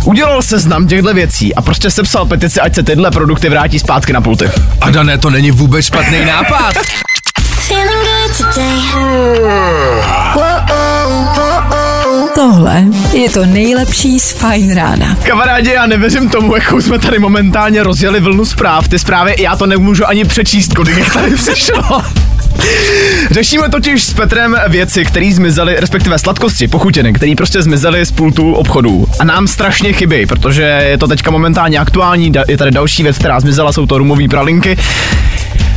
udělal 0.04 0.42
seznam 0.42 0.86
těchto 0.86 1.14
věcí 1.14 1.54
a 1.54 1.62
prostě 1.62 1.90
sepsal 1.90 2.26
petici, 2.26 2.60
ať 2.60 2.74
se 2.74 2.82
tyhle 2.82 3.10
produkty 3.10 3.48
vrátí 3.48 3.78
zpátky 3.78 4.12
na 4.12 4.20
pulty. 4.20 4.50
A 4.80 4.90
Dané, 4.90 5.18
to 5.18 5.30
není 5.30 5.50
vůbec 5.50 5.86
špatný 5.86 6.24
nápad. 6.24 6.74
Tohle 12.44 12.84
je 13.12 13.30
to 13.30 13.46
nejlepší 13.46 14.20
z 14.20 14.32
Fajn 14.32 14.74
rána. 14.74 15.16
Kamarádi, 15.28 15.70
já 15.72 15.86
nevěřím 15.86 16.28
tomu, 16.28 16.56
jakou 16.56 16.80
jsme 16.80 16.98
tady 16.98 17.18
momentálně 17.18 17.82
rozjeli 17.82 18.20
vlnu 18.20 18.44
zpráv. 18.44 18.88
Ty 18.88 18.98
zprávy, 18.98 19.34
já 19.38 19.56
to 19.56 19.66
nemůžu 19.66 20.06
ani 20.08 20.24
přečíst, 20.24 20.72
kolik 20.74 20.96
jich 20.96 21.12
tady 21.12 21.30
přišlo. 21.36 22.02
Řešíme 23.30 23.68
totiž 23.68 24.04
s 24.04 24.14
Petrem 24.14 24.56
věci, 24.68 25.04
které 25.04 25.32
zmizely, 25.32 25.76
respektive 25.80 26.18
sladkosti, 26.18 26.68
pochutiny, 26.68 27.12
které 27.12 27.34
prostě 27.36 27.62
zmizely 27.62 28.06
z 28.06 28.10
pultu 28.10 28.52
obchodů. 28.52 29.06
A 29.20 29.24
nám 29.24 29.46
strašně 29.46 29.92
chybí, 29.92 30.26
protože 30.26 30.62
je 30.62 30.98
to 30.98 31.08
teďka 31.08 31.30
momentálně 31.30 31.78
aktuální, 31.78 32.32
je 32.48 32.58
tady 32.58 32.70
další 32.70 33.02
věc, 33.02 33.18
která 33.18 33.40
zmizela, 33.40 33.72
jsou 33.72 33.86
to 33.86 33.98
rumové 33.98 34.28
pralinky. 34.28 34.76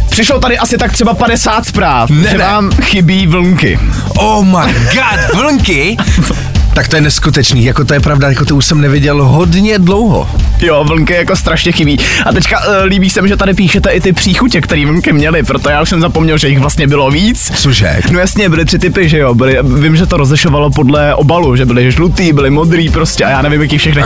Přišlo 0.09 0.39
tady 0.39 0.57
asi 0.57 0.77
tak 0.77 0.91
třeba 0.91 1.13
50 1.13 1.65
zpráv, 1.65 2.09
Ne, 2.09 2.29
že 2.31 2.37
ne. 2.37 2.43
vám 2.43 2.71
chybí 2.71 3.27
vlnky. 3.27 3.79
Oh 4.17 4.45
my 4.45 4.73
god, 4.93 5.35
vlnky? 5.41 5.97
Tak 6.77 6.87
to 6.87 6.95
je 6.95 7.01
neskutečný, 7.01 7.63
jako 7.63 7.85
to 7.85 7.93
je 7.93 7.99
pravda, 7.99 8.29
jako 8.29 8.45
to 8.45 8.55
už 8.55 8.65
jsem 8.65 8.81
neviděl 8.81 9.25
hodně 9.25 9.79
dlouho. 9.79 10.29
Jo, 10.61 10.83
vlnky 10.83 11.13
jako 11.13 11.35
strašně 11.35 11.71
chybí. 11.71 11.99
A 12.25 12.33
teďka 12.33 12.59
uh, 12.59 12.83
líbí 12.85 13.09
se 13.09 13.21
mi, 13.21 13.27
že 13.27 13.37
tady 13.37 13.53
píšete 13.53 13.89
i 13.89 14.01
ty 14.01 14.13
příchutě, 14.13 14.61
které 14.61 14.85
vlnky 14.85 15.13
měly, 15.13 15.43
proto 15.43 15.69
já 15.69 15.81
už 15.81 15.89
jsem 15.89 16.01
zapomněl, 16.01 16.37
že 16.37 16.47
jich 16.47 16.59
vlastně 16.59 16.87
bylo 16.87 17.11
víc. 17.11 17.51
Cože? 17.55 17.99
No 18.11 18.19
jasně, 18.19 18.49
byly 18.49 18.65
tři 18.65 18.79
typy, 18.79 19.09
že 19.09 19.17
jo, 19.17 19.35
byly, 19.35 19.57
vím, 19.63 19.95
že 19.95 20.05
to 20.05 20.17
rozlišovalo 20.17 20.69
podle 20.69 21.15
obalu, 21.15 21.55
že 21.55 21.65
byly 21.65 21.91
žlutý, 21.91 22.33
byly 22.33 22.49
modrý 22.49 22.89
prostě 22.89 23.25
a 23.25 23.29
já 23.29 23.41
nevím, 23.41 23.61
jaký 23.61 23.77
všechny. 23.77 24.03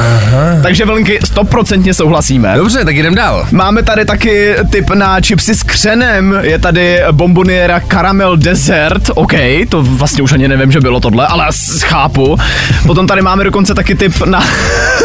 Takže 0.63 0.85
vlnky 0.85 1.19
stoprocentně 1.23 1.93
souhlasíme. 1.93 2.53
Dobře, 2.57 2.85
tak 2.85 2.95
jdem 2.95 3.15
dál. 3.15 3.47
Máme 3.51 3.83
tady 3.83 4.05
taky 4.05 4.55
tip 4.71 4.89
na 4.89 5.21
chipsy 5.21 5.55
s 5.55 5.63
křenem, 5.63 6.37
je 6.41 6.59
tady 6.59 6.99
bomboniera 7.11 7.79
Caramel 7.79 8.37
Desert, 8.37 9.09
OK, 9.15 9.33
to 9.69 9.83
vlastně 9.83 10.23
už 10.23 10.31
ani 10.31 10.47
nevím, 10.47 10.71
že 10.71 10.79
bylo 10.79 10.99
tohle, 10.99 11.27
ale 11.27 11.45
chápu. 11.79 12.37
Potom 12.85 13.07
tady 13.07 13.21
máme 13.21 13.43
dokonce 13.43 13.73
taky 13.73 13.95
tip 13.95 14.25
na... 14.25 14.43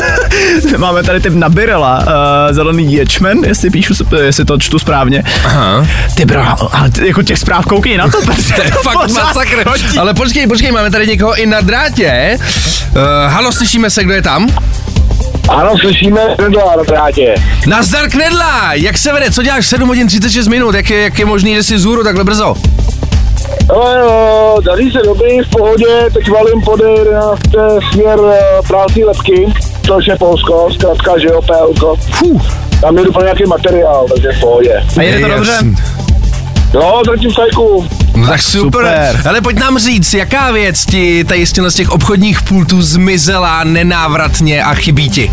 máme 0.78 1.02
tady 1.02 1.20
tip 1.20 1.34
na 1.36 1.48
Birela, 1.48 1.98
uh, 1.98 2.54
zelený 2.54 2.92
ječmen, 2.92 3.44
jestli 3.44 3.70
píšu, 3.70 3.94
jestli 4.22 4.44
to 4.44 4.58
čtu 4.58 4.78
správně. 4.78 5.22
Aha. 5.44 5.86
Ty 6.14 6.24
bro, 6.24 6.42
ale 6.72 6.90
ty, 6.90 7.06
jako 7.06 7.22
těch 7.22 7.38
zpráv 7.38 7.66
koukej 7.66 7.96
na 7.96 8.08
to, 8.08 8.18
Petře. 8.26 8.54
To 8.54 8.62
je 8.62 8.70
fakt 8.70 9.10
masakr. 9.12 9.64
Ale 9.98 10.14
počkej, 10.14 10.46
počkej, 10.46 10.72
máme 10.72 10.90
tady 10.90 11.06
někoho 11.06 11.34
i 11.34 11.46
na 11.46 11.60
drátě. 11.60 12.38
Uh, 12.38 13.02
halo, 13.32 13.52
slyšíme 13.52 13.90
se, 13.90 14.04
kdo 14.04 14.12
je 14.12 14.22
tam? 14.22 14.48
Ano, 15.48 15.78
slyšíme 15.78 16.20
Knedla 16.36 16.76
na 16.76 16.82
drátě. 16.82 17.34
Nazdar 17.66 18.10
Knedla, 18.10 18.74
jak 18.74 18.98
se 18.98 19.12
vede, 19.12 19.30
co 19.30 19.42
děláš 19.42 19.66
7 19.66 19.88
hodin 19.88 20.08
36 20.08 20.48
minut, 20.48 20.74
jak 20.74 20.90
je, 20.90 21.02
jak 21.02 21.18
je 21.18 21.24
možný, 21.24 21.54
že 21.54 21.62
jsi 21.62 21.78
zůru 21.78 22.04
takhle 22.04 22.24
brzo? 22.24 22.54
Ale 23.68 23.98
jo, 24.00 24.56
daří 24.64 24.90
se 24.90 24.98
dobrý, 25.04 25.40
v 25.40 25.50
pohodě, 25.50 25.86
teď 26.14 26.30
valím 26.30 26.62
pod 26.62 26.80
11. 26.98 27.40
směr 27.92 28.18
eh, 28.32 28.62
prázdný 28.68 29.04
lepky, 29.04 29.46
což 29.86 30.06
je 30.06 30.16
Polsko, 30.16 30.68
zkrátka, 30.74 31.18
že 31.18 31.26
jo, 31.26 31.40
PLko. 31.42 31.96
Fuh. 31.96 32.42
Tam 32.80 32.98
jedu 32.98 33.12
pro 33.12 33.22
nějaký 33.22 33.44
materiál, 33.44 34.06
takže 34.14 34.28
v 34.32 34.40
pohodě. 34.40 34.82
A 34.98 35.02
jede 35.02 35.20
to 35.20 35.34
dobře? 35.34 35.58
Jo, 36.74 37.02
zatím 37.06 37.32
sajku. 37.32 37.86
No 38.16 38.26
tak 38.26 38.42
super. 38.42 38.64
Super. 38.64 39.28
Ale 39.28 39.40
pojď 39.40 39.58
nám 39.58 39.78
říct, 39.78 40.14
jaká 40.14 40.50
věc 40.50 40.86
ti 40.86 41.24
tady 41.24 41.46
z 41.46 41.74
těch 41.74 41.90
obchodních 41.90 42.42
pultů 42.42 42.82
zmizela 42.82 43.64
nenávratně 43.64 44.64
a 44.64 44.74
chybí 44.74 45.10
ti? 45.10 45.30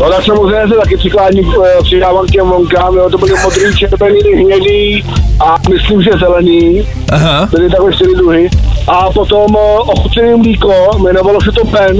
No 0.00 0.10
tak 0.10 0.24
samozřejmě 0.24 0.68
se 0.68 0.74
taky 0.74 0.96
přikládním, 0.96 1.52
eh, 1.64 1.82
přidávám 1.82 2.26
k 2.26 2.30
těm 2.30 2.46
vlonkám, 2.46 2.96
jo, 2.96 3.10
to 3.10 3.18
byly 3.18 3.32
modrý, 3.42 3.76
červený, 3.76 4.20
hnědý 4.34 5.04
a 5.40 5.56
myslím, 5.70 6.02
že 6.02 6.10
zelený. 6.20 6.88
Aha. 7.12 7.48
Byly 7.50 7.70
takové 7.70 7.92
čtyři 7.92 8.14
druhy. 8.14 8.50
A 8.88 9.10
potom 9.10 9.56
eh, 9.56 9.78
ochucený 9.78 10.34
mlíko, 10.38 10.72
jmenovalo 10.98 11.40
se 11.40 11.52
to 11.52 11.64
Ben. 11.64 11.96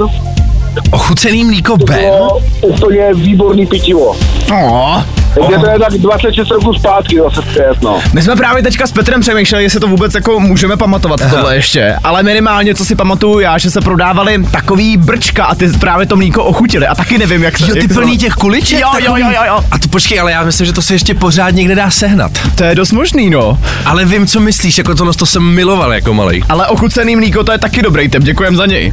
Ochucený 0.91 1.43
mlíko 1.43 1.77
To 1.77 1.85
Ben? 1.85 1.99
bylo 1.99 2.39
úplně 2.61 3.13
výborný 3.13 3.65
pitivo. 3.65 4.15
No. 4.49 5.05
Takže 5.35 5.57
to 5.59 5.69
je 5.69 5.79
tak 5.79 5.93
26 5.93 6.49
roků 6.51 6.73
zpátky 6.73 7.17
zase 7.23 7.41
zpět, 7.51 7.81
no. 7.81 7.99
My 8.13 8.21
jsme 8.21 8.35
právě 8.35 8.63
teďka 8.63 8.87
s 8.87 8.91
Petrem 8.91 9.21
přemýšleli, 9.21 9.63
jestli 9.63 9.79
to 9.79 9.87
vůbec 9.87 10.13
jako 10.15 10.39
můžeme 10.39 10.77
pamatovat 10.77 11.21
Aha. 11.21 11.35
tohle 11.35 11.55
ještě, 11.55 11.95
ale 12.03 12.23
minimálně, 12.23 12.75
co 12.75 12.85
si 12.85 12.95
pamatuju 12.95 13.39
já, 13.39 13.57
že 13.57 13.71
se 13.71 13.81
prodávali 13.81 14.43
takový 14.51 14.97
brčka 14.97 15.45
a 15.45 15.55
ty 15.55 15.67
právě 15.67 16.05
to 16.05 16.15
mlíko 16.15 16.43
ochutili 16.43 16.87
a 16.87 16.95
taky 16.95 17.17
nevím, 17.17 17.43
jak 17.43 17.57
se... 17.57 17.63
Jo, 17.67 17.73
ty 17.73 17.79
jak 17.79 17.87
to- 17.87 17.93
plný 17.93 18.17
těch 18.17 18.33
kuliček? 18.33 18.79
Jo, 18.79 18.87
jo, 18.93 19.01
takový? 19.01 19.21
jo, 19.21 19.27
jo, 19.31 19.41
jo. 19.47 19.59
A 19.71 19.79
to 19.79 19.87
počkej, 19.87 20.19
ale 20.19 20.31
já 20.31 20.43
myslím, 20.43 20.65
že 20.67 20.73
to 20.73 20.81
se 20.81 20.93
ještě 20.93 21.13
pořád 21.13 21.49
někde 21.49 21.75
dá 21.75 21.89
sehnat. 21.89 22.31
To 22.55 22.63
je 22.63 22.75
dost 22.75 22.91
možný, 22.91 23.29
no. 23.29 23.59
Ale 23.85 24.05
vím, 24.05 24.27
co 24.27 24.39
myslíš, 24.39 24.77
jako 24.77 24.95
to, 24.95 25.13
to 25.13 25.25
jsem 25.25 25.43
miloval 25.43 25.93
jako 25.93 26.13
malý. 26.13 26.43
Ale 26.49 26.67
ochucený 26.67 27.15
mlíko, 27.15 27.43
to 27.43 27.51
je 27.51 27.57
taky 27.57 27.81
dobrý 27.81 28.09
tip, 28.09 28.23
děkujem 28.23 28.55
za 28.55 28.65
něj. 28.65 28.91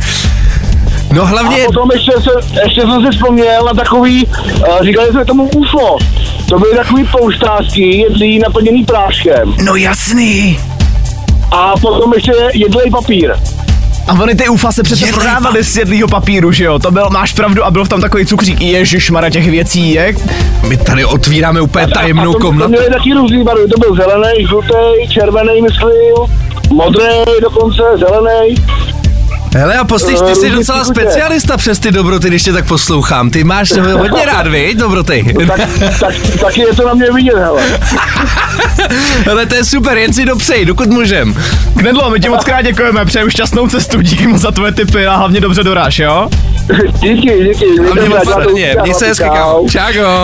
No 1.16 1.22
A 1.22 1.26
hlavně, 1.26 1.64
potom 1.66 1.90
ještě, 1.94 2.12
se, 2.12 2.60
ještě 2.64 2.80
jsem 2.80 3.04
si 3.04 3.10
vzpomněl 3.10 3.64
na 3.64 3.74
takový, 3.74 4.26
uh, 4.26 4.82
říkali 4.82 5.10
jsme 5.10 5.24
tomu 5.24 5.48
UFO. 5.48 5.98
To 6.48 6.58
byly 6.58 6.76
takový 6.76 7.04
pouštářky, 7.04 7.96
jedlí 7.96 8.38
naplněný 8.38 8.84
práškem. 8.84 9.54
No 9.64 9.76
jasný. 9.76 10.60
A 11.50 11.74
potom 11.80 12.14
ještě 12.14 12.32
jedlej 12.54 12.90
papír. 12.90 13.34
A 14.08 14.12
ony 14.22 14.34
ty 14.34 14.48
ufa 14.48 14.72
se 14.72 14.82
přece 14.82 15.06
Jedlej 15.06 15.24
prodávaly 15.24 15.64
z 15.64 15.76
jedlýho 15.76 16.08
papíru, 16.08 16.52
že 16.52 16.64
jo? 16.64 16.78
To 16.78 16.90
byl, 16.90 17.10
máš 17.10 17.32
pravdu, 17.32 17.64
a 17.64 17.70
byl 17.70 17.84
v 17.84 17.88
tom 17.88 18.00
takový 18.00 18.26
cukřík. 18.26 18.60
Ježiš, 18.60 19.12
těch 19.30 19.50
věcí, 19.50 19.94
jak? 19.94 20.16
My 20.68 20.76
tady 20.76 21.04
otvíráme 21.04 21.60
úplně 21.60 21.86
tajemnou 21.86 22.30
a 22.30 22.32
to, 22.32 22.32
to 22.32 22.38
komnatu. 22.38 22.70
měli 22.70 22.90
taky 22.90 23.14
různý 23.14 23.44
barvy, 23.44 23.68
to 23.68 23.78
byl 23.78 23.96
zelený, 23.96 24.46
žlutý, 24.46 25.08
červený, 25.08 25.62
myslím, 25.62 26.14
modrý 26.72 27.40
dokonce, 27.42 27.82
zelený. 27.98 28.54
Hele 29.56 29.74
a 29.74 29.84
poslíš, 29.84 30.18
ty 30.20 30.30
Eh, 30.32 30.34
jsi 30.34 30.50
docela 30.50 30.84
chutě. 30.84 31.00
specialista 31.00 31.56
přes 31.56 31.78
ty 31.78 31.92
dobroty, 31.92 32.28
když 32.28 32.42
tě 32.42 32.52
tak 32.52 32.66
poslouchám. 32.66 33.30
Ty 33.30 33.44
máš 33.44 33.72
hodně 33.72 34.26
rád, 34.26 34.46
viď, 34.46 34.76
dobroty. 34.78 35.34
Tak, 35.46 35.60
tak, 36.00 36.14
taky 36.40 36.60
je 36.60 36.74
to 36.74 36.86
na 36.86 36.94
mě 36.94 37.06
vidět, 37.12 37.36
hele. 37.36 37.62
Hele, 39.24 39.46
to 39.46 39.54
je 39.54 39.64
super, 39.64 39.98
jen 39.98 40.12
si 40.12 40.24
dopřej, 40.24 40.64
dokud 40.64 40.88
můžem. 40.88 41.36
Knedlo, 41.76 42.10
my 42.10 42.20
ti 42.20 42.28
moc 42.28 42.44
krát 42.44 42.62
děkujeme, 42.62 43.04
přeju 43.04 43.30
šťastnou 43.30 43.68
cestu, 43.68 44.00
díky 44.00 44.26
moc 44.26 44.40
za 44.40 44.50
tvoje 44.50 44.72
tipy 44.72 45.06
a 45.06 45.16
hlavně 45.16 45.40
dobře 45.40 45.64
doráš, 45.64 45.98
jo? 45.98 46.28
Díky, 47.00 47.44
díky. 47.44 47.66
A 47.90 47.94
mě 47.94 48.08
moc 48.08 48.26
hodně, 48.28 48.52
udělám, 48.52 48.82
měj 48.82 48.94
se 48.94 49.06
hezky. 49.06 49.24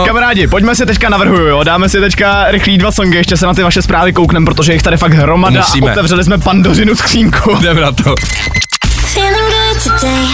Kamarádi, 0.07 0.47
pojďme 0.47 0.75
si 0.75 0.87
teďka 0.87 1.09
navrhuju, 1.09 1.47
jo? 1.47 1.65
Dáme 1.65 1.89
si 1.89 2.01
teďka 2.01 2.45
rychlý 2.51 2.79
dva 2.79 2.93
songy, 2.93 3.17
ještě 3.17 3.37
se 3.37 3.47
na 3.47 3.55
ty 3.55 3.63
vaše 3.63 3.83
zprávy 3.83 4.13
kouknem, 4.13 4.45
protože 4.45 4.73
jich 4.73 4.83
tady 4.83 4.97
fakt 4.97 5.13
hromada 5.13 5.61
Musíme. 5.61 5.89
a 5.91 5.93
otevřeli 5.93 6.25
jsme 6.25 6.39
pandořinu 6.39 6.95
skřínku. 6.95 7.57
Jdem 7.59 7.81
na 7.81 7.93
to. 7.93 8.15
feeling 9.13 9.49
good 9.53 9.79
today. 9.81 10.25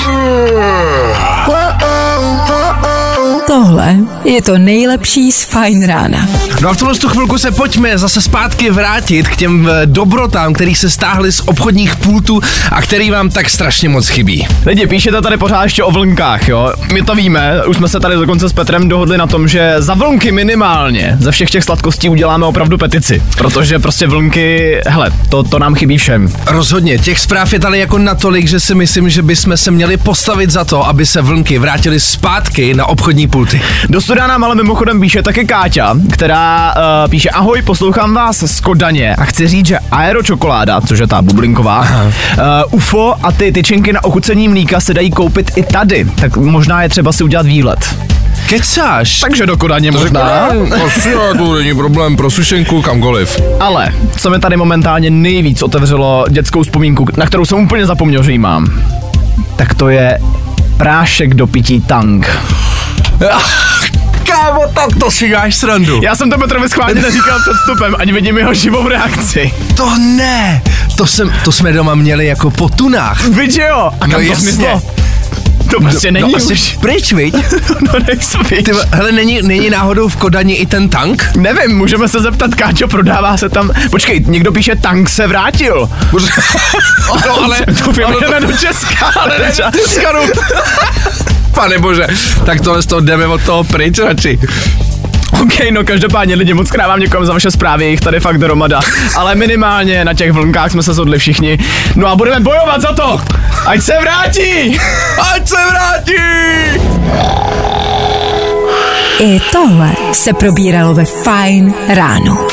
Whoa, 1.49 1.73
whoa, 1.81 2.83
whoa. 2.83 2.98
Tohle 3.47 3.97
je 4.25 4.43
to 4.43 4.59
nejlepší 4.59 5.33
z 5.33 5.45
Fajn 5.45 5.87
rána. 5.87 6.29
No 6.61 6.69
a 6.69 6.73
v 6.73 6.77
tomhle 6.77 6.99
tu 6.99 7.09
chvilku 7.09 7.39
se 7.39 7.51
pojďme 7.51 7.99
zase 7.99 8.21
zpátky 8.21 8.71
vrátit 8.71 9.29
k 9.29 9.37
těm 9.37 9.69
eh, 9.69 9.87
dobrotám, 9.87 10.53
který 10.53 10.75
se 10.75 10.91
stáhly 10.91 11.33
z 11.33 11.41
obchodních 11.41 11.97
pultů 11.97 12.41
a 12.73 12.83
který 12.83 13.11
vám 13.11 13.31
tak 13.31 13.51
strašně 13.51 13.89
moc 13.89 14.09
chybí. 14.09 14.47
Lidi, 14.67 14.87
píšete 14.87 15.21
tady 15.21 15.37
pořád 15.37 15.63
ještě 15.63 15.83
o 15.83 15.91
vlnkách, 15.91 16.49
jo? 16.49 16.73
My 16.93 17.03
to 17.03 17.15
víme, 17.15 17.65
už 17.67 17.77
jsme 17.77 17.89
se 17.89 18.01
tady 18.01 18.15
dokonce 18.15 18.49
s 18.49 18.53
Petrem 18.53 18.89
dohodli 18.89 19.19
na 19.19 19.27
tom, 19.27 19.49
že 19.49 19.75
za 19.79 19.95
vlnky 19.95 20.33
minimálně 20.33 21.17
ze 21.21 21.33
všech 21.33 21.51
těch 21.51 21.65
sladkostí 21.65 22.09
uděláme 22.09 22.47
opravdu 22.47 22.79
petici. 22.79 23.23
Protože 23.37 23.79
prostě 23.79 24.07
vlnky, 24.07 24.81
hele, 24.87 25.11
to, 25.29 25.43
to 25.43 25.59
nám 25.59 25.75
chybí 25.75 25.99
všem. 25.99 26.33
Rozhodně, 26.47 26.99
těch 26.99 27.19
zpráv 27.19 27.53
je 27.53 27.61
tady 27.61 27.79
jako 27.79 27.99
natolik, 27.99 28.49
že 28.49 28.61
si 28.61 28.75
myslím, 28.75 29.11
že 29.11 29.23
bychom 29.23 29.57
se 29.57 29.71
měli 29.71 29.97
postavit 29.97 30.51
za 30.51 30.65
to, 30.65 30.87
aby 30.87 31.07
se 31.07 31.23
vlnky 31.23 31.59
vrátily 31.59 32.01
zpátky 32.01 32.75
na 32.75 32.87
obchodní 32.87 33.18
pulty. 33.27 33.61
Do 33.89 34.01
studia 34.01 34.27
nám 34.27 34.45
ale 34.45 34.55
mimochodem 34.55 35.01
píše 35.01 35.23
taky 35.23 35.47
Káťa, 35.47 35.95
která 36.13 36.75
uh, 36.75 37.11
píše 37.11 37.31
Ahoj, 37.31 37.63
poslouchám 37.63 38.15
vás 38.15 38.45
z 38.47 38.61
Kodaně 38.61 39.15
a 39.15 39.25
chci 39.25 39.49
říct, 39.49 39.67
že 39.67 39.79
aeročokoláda, 39.91 40.81
což 40.81 40.99
je 40.99 41.07
ta 41.07 41.23
bublinková, 41.23 41.81
uh, 41.81 42.45
UFO 42.71 43.15
a 43.23 43.33
ty 43.33 43.53
tyčinky 43.53 43.93
na 43.93 44.05
ochucení 44.05 44.49
mlíka 44.49 44.81
se 44.81 44.95
dají 44.95 45.11
koupit 45.11 45.51
i 45.57 45.63
tady, 45.63 46.05
tak 46.21 46.37
možná 46.37 46.83
je 46.83 46.89
třeba 46.89 47.13
si 47.13 47.25
udělat 47.25 47.47
výlet. 47.47 47.95
Kecáš? 48.47 49.21
Takže 49.21 49.47
do 49.47 49.57
Kodaně 49.57 49.91
možná. 49.91 50.49
Asi, 50.87 51.15
to 51.39 51.55
není 51.55 51.75
problém 51.75 52.17
pro 52.17 52.31
sušenku 52.31 52.83
kamkoliv. 52.83 53.41
Ale 53.61 53.93
co 54.17 54.31
mi 54.31 54.39
tady 54.39 54.57
momentálně 54.57 55.11
nejvíc 55.11 55.63
otevřelo 55.63 56.25
dětskou 56.31 56.63
vzpomínku, 56.63 57.07
na 57.17 57.27
kterou 57.27 57.45
jsem 57.45 57.59
úplně 57.59 57.87
zapomněl, 57.87 58.23
že 58.23 58.33
ji 58.33 58.39
mám, 58.39 58.83
tak 59.57 59.75
to 59.75 59.89
je 59.89 60.19
prášek 60.77 61.35
do 61.35 61.47
pití 61.47 61.81
tang. 61.81 62.31
Kámo, 64.23 64.61
tak 64.75 64.97
to 65.01 65.11
si 65.11 65.31
dáš 65.31 65.57
srandu. 65.57 66.01
Já 66.03 66.17
jsem 66.17 66.31
to 66.31 66.39
Petrovi 66.39 66.69
schválně 66.69 67.03
neříkal 67.03 67.39
před 67.41 67.53
vstupem, 67.53 67.97
ani 67.99 68.13
vidím 68.13 68.39
jeho 68.39 68.55
živou 68.55 68.89
reakci. 68.89 69.53
To 69.77 69.97
ne, 69.99 70.63
to, 70.97 71.07
jsem, 71.07 71.33
to 71.45 71.53
jsme 71.53 71.73
doma 71.73 71.95
měli 71.95 72.27
jako 72.27 72.51
po 72.51 72.69
tunách. 72.69 73.25
Víš 73.25 73.55
jo? 73.57 73.91
A 74.01 74.09
kam 74.09 74.11
No 74.11 74.17
to 74.17 74.21
jasně. 74.21 74.53
smyslo? 74.53 74.83
To 75.71 75.81
prostě 75.81 76.11
není 76.11 76.33
no, 76.33 76.39
už. 76.53 76.77
pryč, 76.81 77.13
viď? 77.13 77.35
no 77.81 77.93
nejsem, 78.07 78.41
víš. 78.51 78.63
Ty, 78.65 78.73
hele, 78.91 79.13
není, 79.13 79.43
není 79.43 79.71
náhodou 79.71 80.09
v 80.09 80.17
Kodani 80.17 80.55
i 80.55 80.67
ten 80.67 80.89
tank? 80.89 81.31
Nevím, 81.37 81.77
můžeme 81.77 82.09
se 82.09 82.21
zeptat, 82.21 82.55
Káčo, 82.55 82.89
prodává 82.89 83.37
se 83.37 83.49
tam... 83.49 83.71
Počkej, 83.91 84.25
někdo 84.27 84.53
píše, 84.53 84.77
tank 84.77 85.09
se 85.09 85.27
vrátil. 85.27 85.91
no, 87.27 87.45
ale... 87.45 87.59
To 87.85 87.93
vyjedeme 87.93 88.41
do 88.41 88.53
Česka, 88.53 89.07
ale 89.17 89.39
ne, 89.39 89.53
Česka, 89.53 90.13
no. 90.13 90.21
Pane 91.59 91.79
bože, 91.79 92.07
tak 92.47 92.61
tohle 92.61 92.83
z 92.83 92.87
toho 92.87 93.01
jdeme 93.01 93.27
od 93.27 93.43
toho 93.43 93.65
pryč 93.65 93.99
radši. 93.99 94.39
OK, 95.43 95.71
no 95.71 95.85
každopádně 95.85 96.35
lidi, 96.35 96.55
moc 96.55 96.71
krát 96.71 96.89
vám 96.89 97.01
děkujeme 97.01 97.27
za 97.27 97.33
vaše 97.33 97.51
zprávy, 97.51 97.85
jich 97.85 98.01
tady 98.01 98.21
fakt 98.21 98.43
hromada. 98.43 98.81
Ale 99.17 99.35
minimálně 99.35 100.05
na 100.05 100.15
těch 100.15 100.33
vlnkách 100.33 100.73
jsme 100.73 100.83
se 100.83 100.95
shodli 100.95 101.19
všichni. 101.19 101.59
No 101.95 102.07
a 102.07 102.17
budeme 102.17 102.41
bojovat 102.41 102.81
za 102.81 102.93
to, 102.93 103.21
ať 103.67 103.83
se 103.83 103.93
vrátí! 104.01 104.79
Ať 105.35 105.49
se 105.49 105.57
vrátí! 105.71 106.23
I 109.21 109.41
tohle 109.53 109.93
se 110.13 110.33
probíralo 110.33 110.95
ve 110.95 111.05
Fajn 111.05 111.75
ráno. 111.89 112.47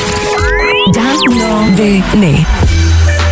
Viny. 1.70 2.46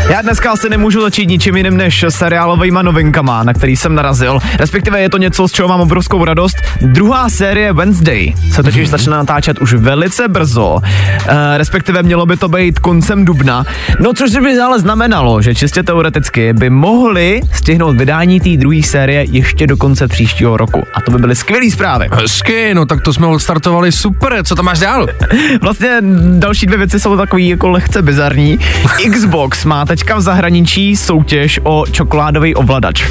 Já 0.08 0.22
dneska 0.22 0.52
asi 0.52 0.68
nemůžu 0.68 1.00
začít 1.00 1.26
ničím 1.26 1.56
jiným 1.56 1.76
než 1.76 2.04
seriálovými 2.08 2.78
novinkama, 2.82 3.42
na 3.42 3.52
který 3.54 3.76
jsem 3.76 3.94
narazil. 3.94 4.38
Respektive 4.58 5.00
je 5.00 5.10
to 5.10 5.18
něco, 5.18 5.48
z 5.48 5.52
čeho 5.52 5.68
mám 5.68 5.80
obrovskou 5.80 6.24
radost. 6.24 6.56
Druhá 6.80 7.28
série 7.28 7.72
Wednesday 7.72 8.34
se 8.52 8.62
totiž 8.62 8.88
začne 8.88 9.16
natáčet 9.16 9.58
už 9.58 9.74
velice 9.74 10.28
brzo. 10.28 10.80
E, 11.26 11.58
respektive 11.58 12.02
mělo 12.02 12.26
by 12.26 12.36
to 12.36 12.48
být 12.48 12.78
koncem 12.78 13.24
dubna. 13.24 13.64
No 14.00 14.12
což 14.12 14.30
by 14.30 14.60
ale 14.60 14.80
znamenalo, 14.80 15.42
že 15.42 15.54
čistě 15.54 15.82
teoreticky 15.82 16.52
by 16.52 16.70
mohli 16.70 17.40
stihnout 17.52 17.96
vydání 17.96 18.40
té 18.40 18.56
druhé 18.56 18.82
série 18.82 19.24
ještě 19.24 19.66
do 19.66 19.76
konce 19.76 20.08
příštího 20.08 20.56
roku. 20.56 20.82
A 20.94 21.00
to 21.00 21.10
by 21.10 21.18
byly 21.18 21.36
skvělé 21.36 21.70
zprávy. 21.70 22.08
Hezky, 22.12 22.74
no 22.74 22.86
tak 22.86 23.00
to 23.00 23.12
jsme 23.12 23.26
odstartovali 23.26 23.92
super, 23.92 24.44
co 24.44 24.54
tam 24.54 24.64
máš 24.64 24.78
dál? 24.78 25.06
Vlastně 25.60 25.98
další 26.38 26.66
dvě 26.66 26.78
věci 26.78 27.00
jsou 27.00 27.16
takový 27.16 27.48
jako 27.48 27.68
lehce 27.68 28.02
bizarní. 28.02 28.58
Xbox 29.12 29.64
má 29.64 29.86
teďka 29.94 30.16
v 30.16 30.20
zahraničí 30.20 30.96
soutěž 30.96 31.60
o 31.62 31.84
čokoládový 31.90 32.54
ovladač. 32.54 33.04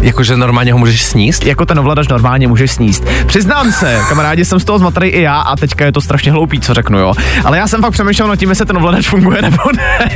Jakože 0.00 0.36
normálně 0.36 0.72
ho 0.72 0.78
můžeš 0.78 1.04
sníst? 1.04 1.46
Jako 1.46 1.66
ten 1.66 1.78
ovladač 1.78 2.08
normálně 2.08 2.48
můžeš 2.48 2.70
sníst. 2.70 3.04
Přiznám 3.26 3.72
se, 3.72 4.00
kamarádi, 4.08 4.44
jsem 4.44 4.60
z 4.60 4.64
toho 4.64 4.78
zmatený 4.78 5.08
i 5.08 5.22
já 5.22 5.40
a 5.40 5.56
teďka 5.56 5.84
je 5.84 5.92
to 5.92 6.00
strašně 6.00 6.32
hloupý, 6.32 6.60
co 6.60 6.74
řeknu, 6.74 6.98
jo. 6.98 7.12
Ale 7.44 7.58
já 7.58 7.66
jsem 7.68 7.80
fakt 7.80 7.92
přemýšlel 7.92 8.28
nad 8.28 8.36
tím, 8.36 8.48
jestli 8.48 8.66
ten 8.66 8.76
ovladač 8.76 9.08
funguje 9.08 9.42
nebo 9.42 9.62
ne. 9.76 10.10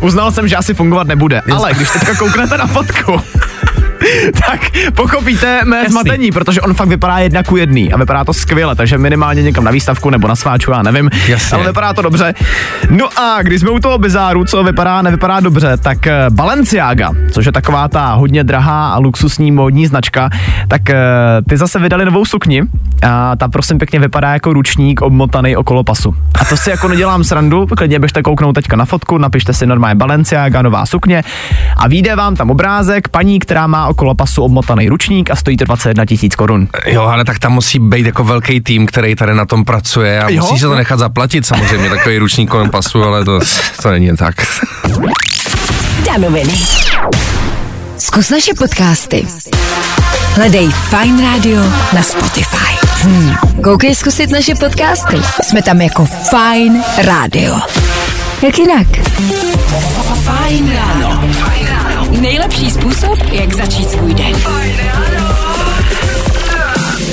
Uznal 0.00 0.32
jsem, 0.32 0.48
že 0.48 0.56
asi 0.56 0.74
fungovat 0.74 1.06
nebude. 1.06 1.42
Ale 1.52 1.74
když 1.74 1.90
teďka 1.90 2.14
kouknete 2.14 2.58
na 2.58 2.66
fotku, 2.66 3.20
tak 4.48 4.60
pochopíte 4.94 5.60
mé 5.64 5.76
Jasný. 5.76 5.92
zmatení, 5.92 6.30
protože 6.30 6.60
on 6.60 6.74
fakt 6.74 6.88
vypadá 6.88 7.18
jedna 7.18 7.42
ku 7.42 7.56
jedný 7.56 7.92
a 7.92 7.96
vypadá 7.96 8.24
to 8.24 8.32
skvěle, 8.32 8.74
takže 8.74 8.98
minimálně 8.98 9.42
někam 9.42 9.64
na 9.64 9.70
výstavku 9.70 10.10
nebo 10.10 10.28
na 10.28 10.36
sváču, 10.36 10.70
já 10.70 10.82
nevím, 10.82 11.10
Jasně. 11.28 11.56
ale 11.56 11.66
vypadá 11.66 11.92
to 11.92 12.02
dobře. 12.02 12.34
No 12.90 13.18
a 13.18 13.42
když 13.42 13.60
jsme 13.60 13.70
u 13.70 13.78
toho 13.78 13.98
bizáru, 13.98 14.44
co 14.44 14.64
vypadá, 14.64 15.02
nevypadá 15.02 15.40
dobře, 15.40 15.76
tak 15.76 16.06
eh, 16.06 16.26
Balenciaga, 16.30 17.10
což 17.30 17.46
je 17.46 17.52
taková 17.52 17.88
ta 17.88 18.12
hodně 18.12 18.44
drahá 18.44 18.92
a 18.92 18.98
luxusní 18.98 19.52
módní 19.52 19.86
značka, 19.86 20.30
tak 20.68 20.90
eh, 20.90 20.96
ty 21.48 21.56
zase 21.56 21.78
vydali 21.78 22.04
novou 22.04 22.24
sukni 22.24 22.62
a 23.02 23.36
ta 23.36 23.48
prosím 23.48 23.78
pěkně 23.78 24.00
vypadá 24.00 24.32
jako 24.32 24.52
ručník 24.52 25.02
obmotaný 25.02 25.56
okolo 25.56 25.84
pasu. 25.84 26.14
A 26.40 26.44
to 26.44 26.56
si 26.56 26.70
jako 26.70 26.88
nedělám 26.88 27.24
srandu, 27.24 27.66
klidně 27.76 27.98
běžte 27.98 28.22
kouknout 28.22 28.54
teďka 28.54 28.76
na 28.76 28.84
fotku, 28.84 29.18
napište 29.18 29.52
si 29.52 29.66
normálně 29.66 29.94
Balenciaga, 29.94 30.62
nová 30.62 30.86
sukně 30.86 31.22
a 31.76 31.88
vyjde 31.88 32.16
vám 32.16 32.36
tam 32.36 32.50
obrázek 32.50 33.08
paní, 33.08 33.38
která 33.38 33.66
má 33.66 33.88
okolo 33.94 34.14
pasu 34.14 34.42
obmotaný 34.42 34.88
ručník 34.88 35.30
a 35.30 35.36
stojí 35.36 35.56
to 35.56 35.64
21 35.64 36.04
tisíc 36.06 36.34
korun. 36.34 36.68
Jo, 36.86 37.02
ale 37.02 37.24
tak 37.24 37.38
tam 37.38 37.52
musí 37.52 37.78
být 37.78 38.06
jako 38.06 38.24
velký 38.24 38.60
tým, 38.60 38.86
který 38.86 39.14
tady 39.14 39.34
na 39.34 39.46
tom 39.46 39.64
pracuje 39.64 40.22
a 40.22 40.28
Jo? 40.30 40.40
musí 40.42 40.58
se 40.58 40.66
to 40.66 40.74
nechat 40.74 40.98
zaplatit 40.98 41.46
samozřejmě, 41.46 41.90
takový 41.90 42.18
ručník 42.18 42.50
kolem 42.50 42.70
pasu, 42.70 43.02
ale 43.04 43.24
to, 43.24 43.38
to 43.82 43.90
není 43.90 44.16
tak. 44.16 44.34
Danoviny. 46.06 46.52
Zkus 47.98 48.30
naše 48.30 48.54
podcasty. 48.58 49.26
Hledej 50.34 50.70
Fine 50.70 51.22
Radio 51.22 51.62
na 51.94 52.02
Spotify. 52.02 52.86
Hmm. 53.02 53.34
Koukej 53.64 53.94
zkusit 53.94 54.30
naše 54.30 54.54
podcasty. 54.54 55.16
Jsme 55.42 55.62
tam 55.62 55.80
jako 55.80 56.06
Fine 56.06 56.84
Radio. 57.04 57.54
Jak 58.42 58.58
jinak? 58.58 58.86
Fajn 60.24 60.72
ráno. 60.76 61.20
Nejlepší 62.24 62.70
způsob, 62.70 63.18
jak 63.32 63.54
začít 63.54 63.90
svůj 63.90 64.14
den. 64.14 64.36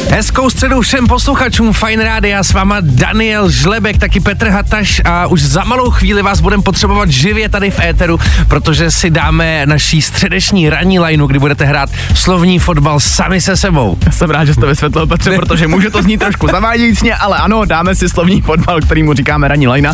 Hezkou 0.09 0.49
středu 0.49 0.81
všem 0.81 1.07
posluchačům 1.07 1.73
Fine 1.73 2.03
Rádia, 2.03 2.43
s 2.43 2.53
váma 2.53 2.77
Daniel 2.81 3.49
Žlebek, 3.49 3.97
taky 3.97 4.19
Petr 4.19 4.47
Hataš 4.47 5.01
a 5.05 5.27
už 5.27 5.41
za 5.41 5.63
malou 5.63 5.91
chvíli 5.91 6.21
vás 6.21 6.41
budeme 6.41 6.63
potřebovat 6.63 7.09
živě 7.09 7.49
tady 7.49 7.71
v 7.71 7.79
éteru, 7.79 8.19
protože 8.47 8.91
si 8.91 9.09
dáme 9.09 9.65
naší 9.65 10.01
středeční 10.01 10.69
ranní 10.69 10.99
lineu, 10.99 11.27
kdy 11.27 11.39
budete 11.39 11.65
hrát 11.65 11.89
slovní 12.15 12.59
fotbal 12.59 12.99
sami 12.99 13.41
se 13.41 13.57
sebou. 13.57 13.97
Jsem 14.09 14.29
rád, 14.29 14.45
že 14.45 14.53
jste 14.53 14.61
to 14.61 14.67
vysvětlil, 14.67 15.07
Petře, 15.07 15.35
protože 15.35 15.67
může 15.67 15.89
to 15.89 16.01
znít 16.01 16.17
trošku 16.17 16.47
zavádějícně, 16.47 17.15
ale 17.15 17.37
ano, 17.37 17.65
dáme 17.65 17.95
si 17.95 18.09
slovní 18.09 18.41
fotbal, 18.41 18.81
kterýmu 18.81 19.13
říkáme 19.13 19.47
ranní 19.47 19.67
lajna. 19.67 19.93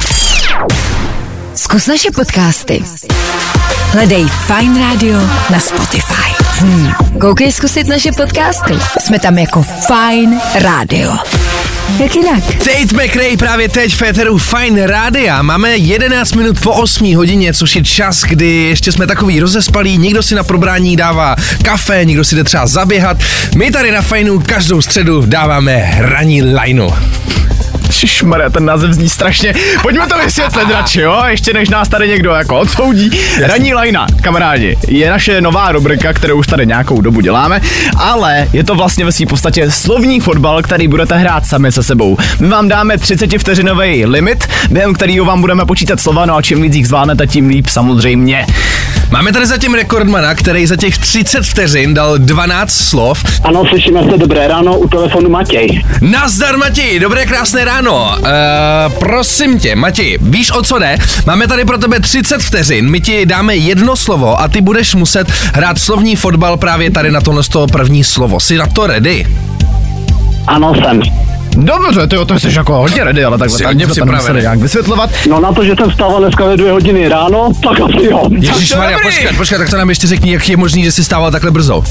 Zkus 1.57 1.87
naše 1.87 2.11
podcasty. 2.11 2.83
Hledej 3.91 4.25
Fine 4.25 4.79
Radio 4.79 5.19
na 5.49 5.59
Spotify. 5.59 6.43
Hmm. 6.59 6.91
Koukej 7.19 7.51
zkusit 7.51 7.87
naše 7.87 8.11
podcasty. 8.11 8.73
Jsme 8.99 9.19
tam 9.19 9.37
jako 9.37 9.63
Fine 9.63 10.41
Radio. 10.59 11.17
Jak 11.99 12.15
jinak? 12.15 12.43
Tate 12.43 13.05
McRae 13.05 13.37
právě 13.37 13.69
teď 13.69 13.93
v 13.93 13.97
Féteru 13.97 14.37
Fine 14.37 14.87
Rádia. 14.87 15.41
Máme 15.41 15.77
11 15.77 16.33
minut 16.33 16.59
po 16.59 16.71
8 16.71 17.15
hodině, 17.15 17.53
což 17.53 17.75
je 17.75 17.83
čas, 17.83 18.21
kdy 18.21 18.47
ještě 18.47 18.91
jsme 18.91 19.07
takový 19.07 19.39
rozespalí, 19.39 19.97
někdo 19.97 20.23
si 20.23 20.35
na 20.35 20.43
probrání 20.43 20.95
dává 20.95 21.35
kafe, 21.63 22.05
někdo 22.05 22.23
si 22.23 22.35
jde 22.35 22.43
třeba 22.43 22.67
zaběhat. 22.67 23.17
My 23.55 23.71
tady 23.71 23.91
na 23.91 24.01
Fajnu 24.01 24.39
každou 24.39 24.81
středu 24.81 25.23
dáváme 25.25 25.95
ranní 25.99 26.43
lineu. 26.43 26.89
Šišmarja, 27.97 28.49
ten 28.49 28.65
název 28.65 28.91
zní 28.91 29.09
strašně. 29.09 29.53
Pojďme 29.81 30.07
to 30.07 30.17
vysvětlit 30.25 30.69
radši, 30.71 31.01
jo? 31.01 31.23
Ještě 31.27 31.53
než 31.53 31.69
nás 31.69 31.89
tady 31.89 32.07
někdo 32.07 32.31
jako 32.31 32.59
odsoudí. 32.59 33.11
Ranní 33.41 33.73
lajna, 33.73 34.07
kamarádi, 34.21 34.77
je 34.87 35.09
naše 35.09 35.41
nová 35.41 35.71
rubrika, 35.71 36.13
kterou 36.13 36.37
už 36.37 36.47
tady 36.47 36.65
nějakou 36.65 37.01
dobu 37.01 37.21
děláme, 37.21 37.61
ale 37.97 38.47
je 38.53 38.63
to 38.63 38.75
vlastně 38.75 39.05
ve 39.05 39.11
své 39.11 39.25
podstatě 39.25 39.71
slovní 39.71 40.19
fotbal, 40.19 40.61
který 40.61 40.87
budete 40.87 41.17
hrát 41.17 41.45
sami 41.45 41.71
se 41.71 41.83
sebou. 41.83 42.17
My 42.39 42.47
vám 42.47 42.67
dáme 42.67 42.97
30 42.97 43.37
vteřinový 43.37 44.05
limit, 44.05 44.47
během 44.69 44.93
kterého 44.93 45.25
vám 45.25 45.41
budeme 45.41 45.65
počítat 45.65 45.99
slova, 45.99 46.25
no 46.25 46.35
a 46.35 46.41
čím 46.41 46.61
víc 46.61 46.75
jich 46.75 46.87
zvládnete, 46.87 47.27
tím 47.27 47.49
líp 47.49 47.67
samozřejmě. 47.67 48.45
Máme 49.11 49.33
tady 49.33 49.45
zatím 49.45 49.73
rekordmana, 49.73 50.35
který 50.35 50.67
za 50.67 50.75
těch 50.75 50.97
30 50.97 51.43
vteřin 51.43 51.93
dal 51.93 52.17
12 52.17 52.71
slov. 52.71 53.23
Ano, 53.43 53.63
slyšíme 53.69 54.03
se 54.11 54.17
dobré 54.17 54.47
ráno 54.47 54.79
u 54.79 54.87
telefonu 54.87 55.29
Matěj. 55.29 55.83
Nazdar 56.01 56.57
Matěj, 56.57 56.99
dobré 56.99 57.25
krásné 57.25 57.65
ráno. 57.65 58.15
Uh, 58.19 58.27
prosím 58.99 59.59
tě, 59.59 59.75
Matěj, 59.75 60.17
víš 60.21 60.51
o 60.51 60.61
co 60.61 60.79
jde? 60.79 60.97
Máme 61.25 61.47
tady 61.47 61.65
pro 61.65 61.77
tebe 61.77 61.99
30 61.99 62.41
vteřin, 62.41 62.89
my 62.89 63.01
ti 63.01 63.25
dáme 63.25 63.55
jedno 63.55 63.95
slovo 63.95 64.41
a 64.41 64.47
ty 64.47 64.61
budeš 64.61 64.95
muset 64.95 65.31
hrát 65.53 65.79
slovní 65.79 66.15
fotbal 66.15 66.57
právě 66.57 66.91
tady 66.91 67.11
na 67.11 67.21
tohle 67.21 67.43
z 67.43 67.49
toho 67.49 67.67
první 67.67 68.03
slovo. 68.03 68.39
Jsi 68.39 68.57
na 68.57 68.67
to 68.67 68.87
ready? 68.87 69.27
Ano, 70.47 70.73
jsem. 70.75 71.01
Dobře, 71.57 72.07
ty 72.07 72.15
to 72.25 72.39
jsi 72.39 72.47
jako 72.55 72.73
hodně 72.73 73.03
ready, 73.03 73.25
ale 73.25 73.37
takhle 73.37 73.57
Jsi 73.57 73.63
tak 73.63 73.77
to 73.99 74.05
nemuseli 74.05 74.41
nějak 74.41 74.59
vysvětlovat. 74.59 75.09
No 75.29 75.39
na 75.39 75.51
to, 75.51 75.63
že 75.63 75.73
jsem 75.79 75.89
vstával 75.89 76.19
dneska 76.19 76.45
ve 76.45 76.57
dvě 76.57 76.71
hodiny 76.71 77.07
ráno, 77.07 77.51
tak 77.63 77.79
asi 77.79 78.05
jo. 78.05 78.29
Ježíš 78.39 78.75
Maria, 78.75 78.97
dobrý. 78.97 79.15
počkat, 79.15 79.37
počkat, 79.37 79.57
tak 79.57 79.69
to 79.69 79.77
nám 79.77 79.89
ještě 79.89 80.07
řekni, 80.07 80.33
jak 80.33 80.49
je 80.49 80.57
možný, 80.57 80.83
že 80.83 80.91
jsi 80.91 81.03
stával 81.03 81.31
takhle 81.31 81.51
brzo. 81.51 81.83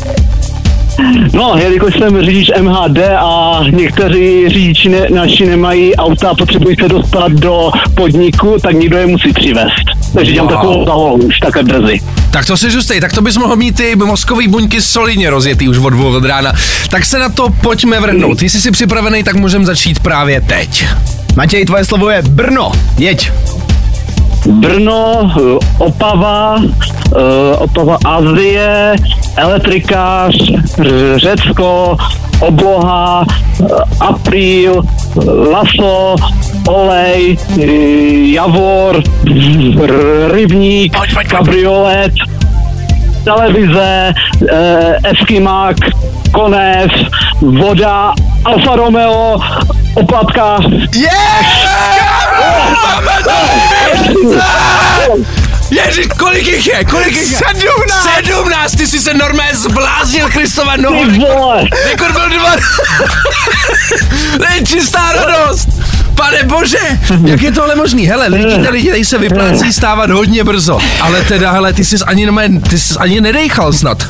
No, 1.32 1.54
jelikož 1.58 1.94
jsem 1.98 2.22
řidič 2.24 2.50
MHD 2.60 2.98
a 3.18 3.60
někteří 3.70 4.48
řidiči 4.48 4.88
ne, 4.88 5.08
naši 5.14 5.46
nemají 5.46 5.96
auta 5.96 6.28
a 6.28 6.34
potřebují 6.34 6.76
se 6.76 6.88
dostat 6.88 7.32
do 7.32 7.70
podniku, 7.94 8.56
tak 8.62 8.74
někdo 8.74 8.96
je 8.96 9.06
musí 9.06 9.32
přivést. 9.32 10.05
Takže 10.16 10.32
dělám 10.32 10.48
Wow. 10.48 10.56
takovou 10.56 10.84
zaholu 10.84 11.14
už 11.26 11.38
takhle 11.38 11.62
brzy. 11.62 12.00
Tak 12.30 12.46
to 12.46 12.56
si 12.56 12.70
žustej, 12.70 13.00
tak 13.00 13.12
to 13.12 13.22
bys 13.22 13.36
mohl 13.36 13.56
mít 13.56 13.76
ty 13.76 13.96
mozkový 13.96 14.48
buňky 14.48 14.82
solidně 14.82 15.30
rozjetý 15.30 15.68
už 15.68 15.78
od 15.78 15.90
dvou 15.90 16.16
od 16.16 16.24
rána. 16.24 16.52
Tak 16.90 17.04
se 17.06 17.18
na 17.18 17.28
to 17.28 17.48
pojďme 17.50 18.00
vrhnout. 18.00 18.42
Jestli 18.42 18.60
jsi 18.60 18.70
připravený, 18.70 19.22
tak 19.24 19.34
můžeme 19.36 19.66
začít 19.66 19.98
právě 20.00 20.40
teď. 20.40 20.86
Matěj, 21.36 21.64
tvoje 21.64 21.84
slovo 21.84 22.10
je 22.10 22.22
Brno. 22.22 22.72
Jeď. 22.98 23.32
Brno, 24.46 25.30
Opava, 25.78 26.56
eh, 27.16 27.56
Opava 27.58 27.98
Azie, 28.04 28.94
elektrikář, 29.36 30.34
Řecko, 31.16 31.96
obloha, 32.40 33.24
eh, 33.60 33.64
apríl, 34.00 34.82
laso, 35.52 36.16
olej, 36.68 37.36
eh, 37.58 38.32
javor, 38.32 39.02
rybník, 40.30 40.96
kabriolet, 41.28 42.12
televize, 43.24 44.14
Eskimák, 45.02 45.76
konev, 46.32 46.90
voda, 47.40 48.12
Alfa 48.44 48.76
Romeo, 48.76 49.40
oplatka. 49.94 50.58
Ježiš, 55.70 56.06
kolik 56.18 56.46
jich 56.46 56.66
je? 56.66 56.84
Kolik 56.84 57.16
jich 57.16 57.30
je? 57.30 57.36
Sedmnáct! 57.36 58.24
Sedmnáct! 58.24 58.76
Ty 58.76 58.86
jsi 58.86 59.00
se 59.00 59.14
normálně 59.14 59.54
zbláznil, 59.54 60.28
Kristova 60.28 60.76
nohu. 60.76 61.10
Ty 61.10 61.18
vole! 61.18 61.64
Rekord 61.90 62.12
byl 62.12 62.28
dva. 62.28 62.52
to 64.38 64.44
je 64.54 64.66
čistá 64.66 65.12
radost. 65.12 65.68
Pane 66.14 66.42
bože, 66.42 66.78
jak 67.24 67.42
je 67.42 67.52
tohle 67.52 67.74
možný? 67.76 68.06
Hele, 68.06 68.26
lidi 68.28 68.64
tady, 68.64 68.82
tady 68.84 69.04
se 69.04 69.18
vyplácí 69.18 69.72
stávat 69.72 70.10
hodně 70.10 70.44
brzo. 70.44 70.78
Ale 71.00 71.22
teda, 71.22 71.50
hele, 71.50 71.72
ty 71.72 71.84
jsi 71.84 71.96
ani, 72.06 72.28
ty 72.70 72.78
jsi 72.78 72.94
ani 72.98 73.20
nedejchal 73.20 73.72
snad. 73.72 74.06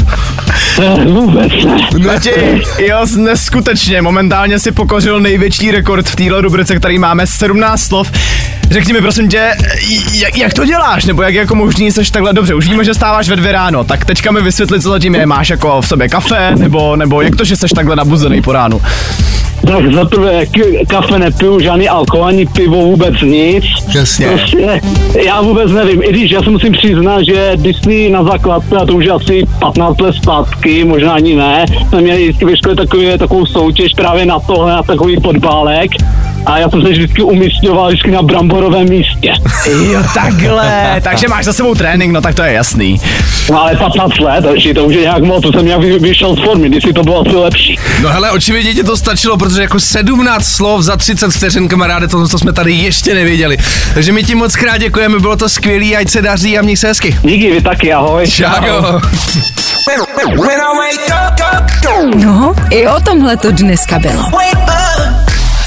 Vůbec 1.05 1.53
ne. 1.65 1.89
Matěj, 2.07 2.63
jo, 2.79 3.07
neskutečně, 3.17 4.03
momentálně 4.03 4.59
si 4.59 4.73
pokořil 4.73 5.21
největší 5.21 5.71
rekord 5.71 6.09
v 6.09 6.17
téhle 6.17 6.41
rubrice, 6.41 6.77
který 6.77 6.99
máme 6.99 7.27
17 7.27 7.83
slov. 7.83 8.13
Řekni 8.71 8.93
mi 8.93 9.01
prosím 9.01 9.29
tě, 9.29 9.51
jak, 10.13 10.37
jak 10.37 10.55
to 10.55 10.65
děláš, 10.65 11.05
nebo 11.05 11.23
jak 11.23 11.35
jako 11.35 11.55
možný 11.55 11.93
seš 11.93 12.11
takhle 12.11 12.33
dobře, 12.33 12.55
už 12.55 12.69
víme, 12.69 12.85
že 12.85 12.95
stáváš 12.95 13.29
ve 13.29 13.37
dvě 13.37 13.53
ráno, 13.53 13.85
tak 13.85 14.05
teďka 14.05 14.33
mi 14.33 14.43
vysvětli, 14.43 14.81
co 14.81 14.91
zatím 14.91 15.15
je, 15.15 15.27
máš 15.27 15.51
jako 15.51 15.81
v 15.81 15.87
sobě 15.87 16.09
kafe, 16.09 16.53
nebo, 16.57 16.97
nebo 16.97 17.21
jak 17.21 17.37
to, 17.37 17.45
že 17.45 17.57
seš 17.57 17.71
takhle 17.71 17.97
nabuzený 17.97 18.43
po 18.43 18.53
ránu. 18.53 18.83
Tak 19.67 19.95
za 19.95 20.05
prvé 20.05 20.47
k- 20.47 20.87
kafe 20.89 21.19
nepiju, 21.19 21.61
žádný 21.61 21.89
alkohol, 21.89 22.25
ani 22.27 22.47
pivo, 22.47 22.77
vůbec 22.77 23.15
nic. 23.23 23.65
Jasně. 23.95 24.27
Prostě 24.27 24.81
já 25.27 25.41
vůbec 25.41 25.73
nevím, 25.73 26.03
i 26.03 26.09
když 26.09 26.31
já 26.31 26.43
se 26.43 26.51
musím 26.51 26.73
přiznat, 26.73 27.23
že 27.23 27.53
Disney 27.57 28.11
na 28.11 28.25
základce, 28.25 28.77
a 28.77 28.87
to 28.87 28.95
už 28.95 29.07
asi 29.09 29.43
15 29.61 30.01
let 30.01 30.15
zpátky, 30.23 30.85
možná 30.85 31.13
ani 31.13 31.35
ne, 31.37 31.65
jsme 31.89 32.01
měli 32.01 32.23
vždycky 32.23 32.45
ve 32.45 32.57
škole 32.57 32.77
takový, 32.77 33.07
takovou 33.19 33.47
soutěž 33.47 33.93
právě 33.97 34.27
na 34.27 34.39
tohle, 34.41 34.73
na 34.73 34.83
takový 34.83 35.17
fotbálek. 35.17 35.91
A 36.47 36.59
já 36.59 36.71
jsem 36.71 36.83
se 36.83 36.89
vždycky 36.89 37.23
umístěval 37.23 37.89
vždycky 37.89 38.11
na 38.11 38.23
bramborovém 38.23 38.89
místě. 38.89 39.33
Jo, 39.93 40.01
takhle, 40.15 41.01
takže 41.03 41.29
máš 41.29 41.45
za 41.45 41.53
sebou 41.53 41.75
trénink, 41.75 42.13
no 42.13 42.21
tak 42.21 42.35
to 42.35 42.43
je 42.43 42.53
jasný. 42.53 43.01
No 43.51 43.61
ale 43.63 43.77
15 43.77 44.19
let, 44.19 44.45
takže 44.45 44.75
to 44.75 44.85
už 44.85 44.95
je 44.95 45.01
nějak 45.01 45.23
moc, 45.23 45.43
to 45.43 45.53
jsem 45.53 45.67
nějak 45.67 45.81
vy- 45.81 45.99
vyšel 45.99 46.35
z 46.37 46.41
formy, 46.45 46.69
když 46.69 46.85
si 46.85 46.93
to 46.93 47.03
bylo 47.03 47.21
asi 47.27 47.37
lepší. 47.37 47.79
No 48.03 48.09
hele, 48.09 48.31
očividně 48.31 48.75
ti 48.75 48.85
to 48.85 48.97
stačilo, 48.97 49.37
protože 49.37 49.63
jako 49.63 49.81
17 49.81 50.45
slov 50.47 50.83
za 50.83 50.97
30 50.97 51.31
vteřin, 51.31 51.69
kamaráde, 51.69 52.09
to, 52.09 52.29
to 52.29 52.39
jsme 52.39 52.53
tady 52.53 52.73
ještě 52.73 53.15
nevěděli. 53.15 53.57
Takže 53.95 54.13
my 54.13 54.25
ti 54.25 54.35
moc 54.35 54.57
krát 54.57 54.77
děkujeme, 54.79 55.19
bylo 55.19 55.37
to 55.37 55.49
skvělý, 55.49 55.97
ať 55.97 56.09
se 56.09 56.23
daří 56.23 56.59
a 56.59 56.63
měj 56.63 56.77
se 56.77 56.89
hezky. 56.89 57.19
Díky, 57.23 57.51
vy 57.51 57.61
taky, 57.61 57.93
ahoj. 57.93 58.27
Čau. 58.31 58.51
No, 62.15 62.55
i 62.71 62.87
o 62.89 63.01
tomhle 63.01 63.37
to 63.37 63.51
dneska 63.53 63.99
bylo. 63.99 64.23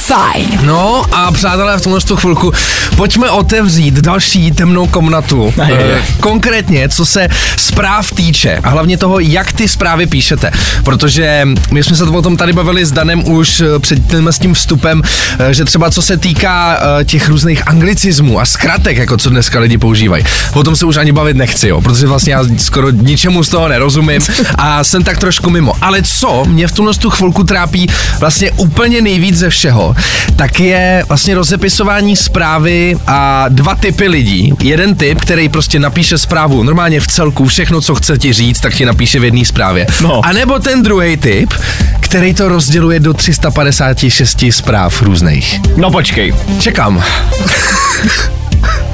Fajn. 0.09 0.59
No 0.65 1.05
a 1.11 1.31
přátelé, 1.31 1.77
v 1.77 1.81
tomhle 1.81 2.01
tu 2.01 2.15
chvilku 2.15 2.53
pojďme 2.95 3.29
otevřít 3.29 3.93
další 3.93 4.51
temnou 4.51 4.87
komnatu. 4.87 5.53
Aj, 5.61 5.73
aj, 5.73 5.83
aj. 5.83 5.91
Eh, 5.91 6.01
Konkrétně, 6.19 6.89
co 6.89 7.05
se 7.05 7.27
zpráv 7.57 8.11
týče 8.11 8.59
a 8.63 8.69
hlavně 8.69 8.97
toho, 8.97 9.19
jak 9.19 9.53
ty 9.53 9.67
zprávy 9.67 10.07
píšete. 10.07 10.51
Protože 10.83 11.47
my 11.71 11.83
jsme 11.83 11.95
se 11.95 12.03
o 12.03 12.21
tom 12.21 12.37
tady 12.37 12.53
bavili 12.53 12.85
s 12.85 12.91
Danem 12.91 13.27
už 13.31 13.61
eh, 13.61 13.79
před 13.79 14.07
tím, 14.07 14.27
s 14.27 14.39
tím 14.39 14.53
vstupem, 14.53 15.01
eh, 15.39 15.53
že 15.53 15.65
třeba 15.65 15.91
co 15.91 16.01
se 16.01 16.17
týká 16.17 16.79
těch 17.05 17.29
různých 17.29 17.67
anglicismů 17.67 18.39
a 18.39 18.45
zkratek, 18.45 18.97
jako 18.97 19.17
co 19.17 19.29
dneska 19.29 19.59
lidi 19.59 19.77
používají. 19.77 20.23
O 20.53 20.63
tom 20.63 20.75
se 20.75 20.85
už 20.85 20.97
ani 20.97 21.11
bavit 21.11 21.37
nechci, 21.37 21.67
jo, 21.67 21.81
protože 21.81 22.07
vlastně 22.07 22.33
já 22.33 22.43
skoro 22.57 22.89
ničemu 22.89 23.43
z 23.43 23.49
toho 23.49 23.67
nerozumím 23.67 24.21
a 24.55 24.83
jsem 24.83 25.03
tak 25.03 25.17
trošku 25.17 25.49
mimo. 25.49 25.73
Ale 25.81 26.01
co 26.01 26.45
mě 26.45 26.67
v 26.67 26.71
tuhle 26.71 26.93
tu 26.93 27.09
chvilku 27.09 27.43
trápí 27.43 27.89
vlastně 28.19 28.51
úplně 28.51 29.01
nejvíc 29.01 29.37
ze 29.37 29.49
všeho, 29.49 29.95
tak 30.35 30.59
je 30.59 31.03
vlastně 31.07 31.35
rozepisování 31.35 32.15
zprávy 32.15 32.97
a 33.07 33.45
dva 33.49 33.75
typy 33.75 34.07
lidí. 34.07 34.53
Jeden 34.61 34.95
typ, 34.95 35.21
který 35.21 35.49
prostě 35.49 35.79
napíše 35.79 36.17
zprávu 36.17 36.63
normálně 36.63 36.99
v 36.99 37.07
celku, 37.07 37.45
všechno, 37.45 37.81
co 37.81 37.95
chce 37.95 38.17
ti 38.17 38.33
říct, 38.33 38.59
tak 38.59 38.73
ti 38.73 38.85
napíše 38.85 39.19
v 39.19 39.23
jedné 39.23 39.45
zprávě. 39.45 39.87
No. 40.01 40.25
A 40.25 40.31
nebo 40.31 40.59
ten 40.59 40.83
druhý 40.83 41.17
typ, 41.17 41.53
který 41.99 42.33
to 42.33 42.49
rozděluje 42.49 42.99
do 42.99 43.13
356 43.13 44.43
zpráv 44.51 45.01
různých. 45.01 45.59
No 45.77 45.91
počkej. 45.91 46.33
Čekám. 46.59 47.03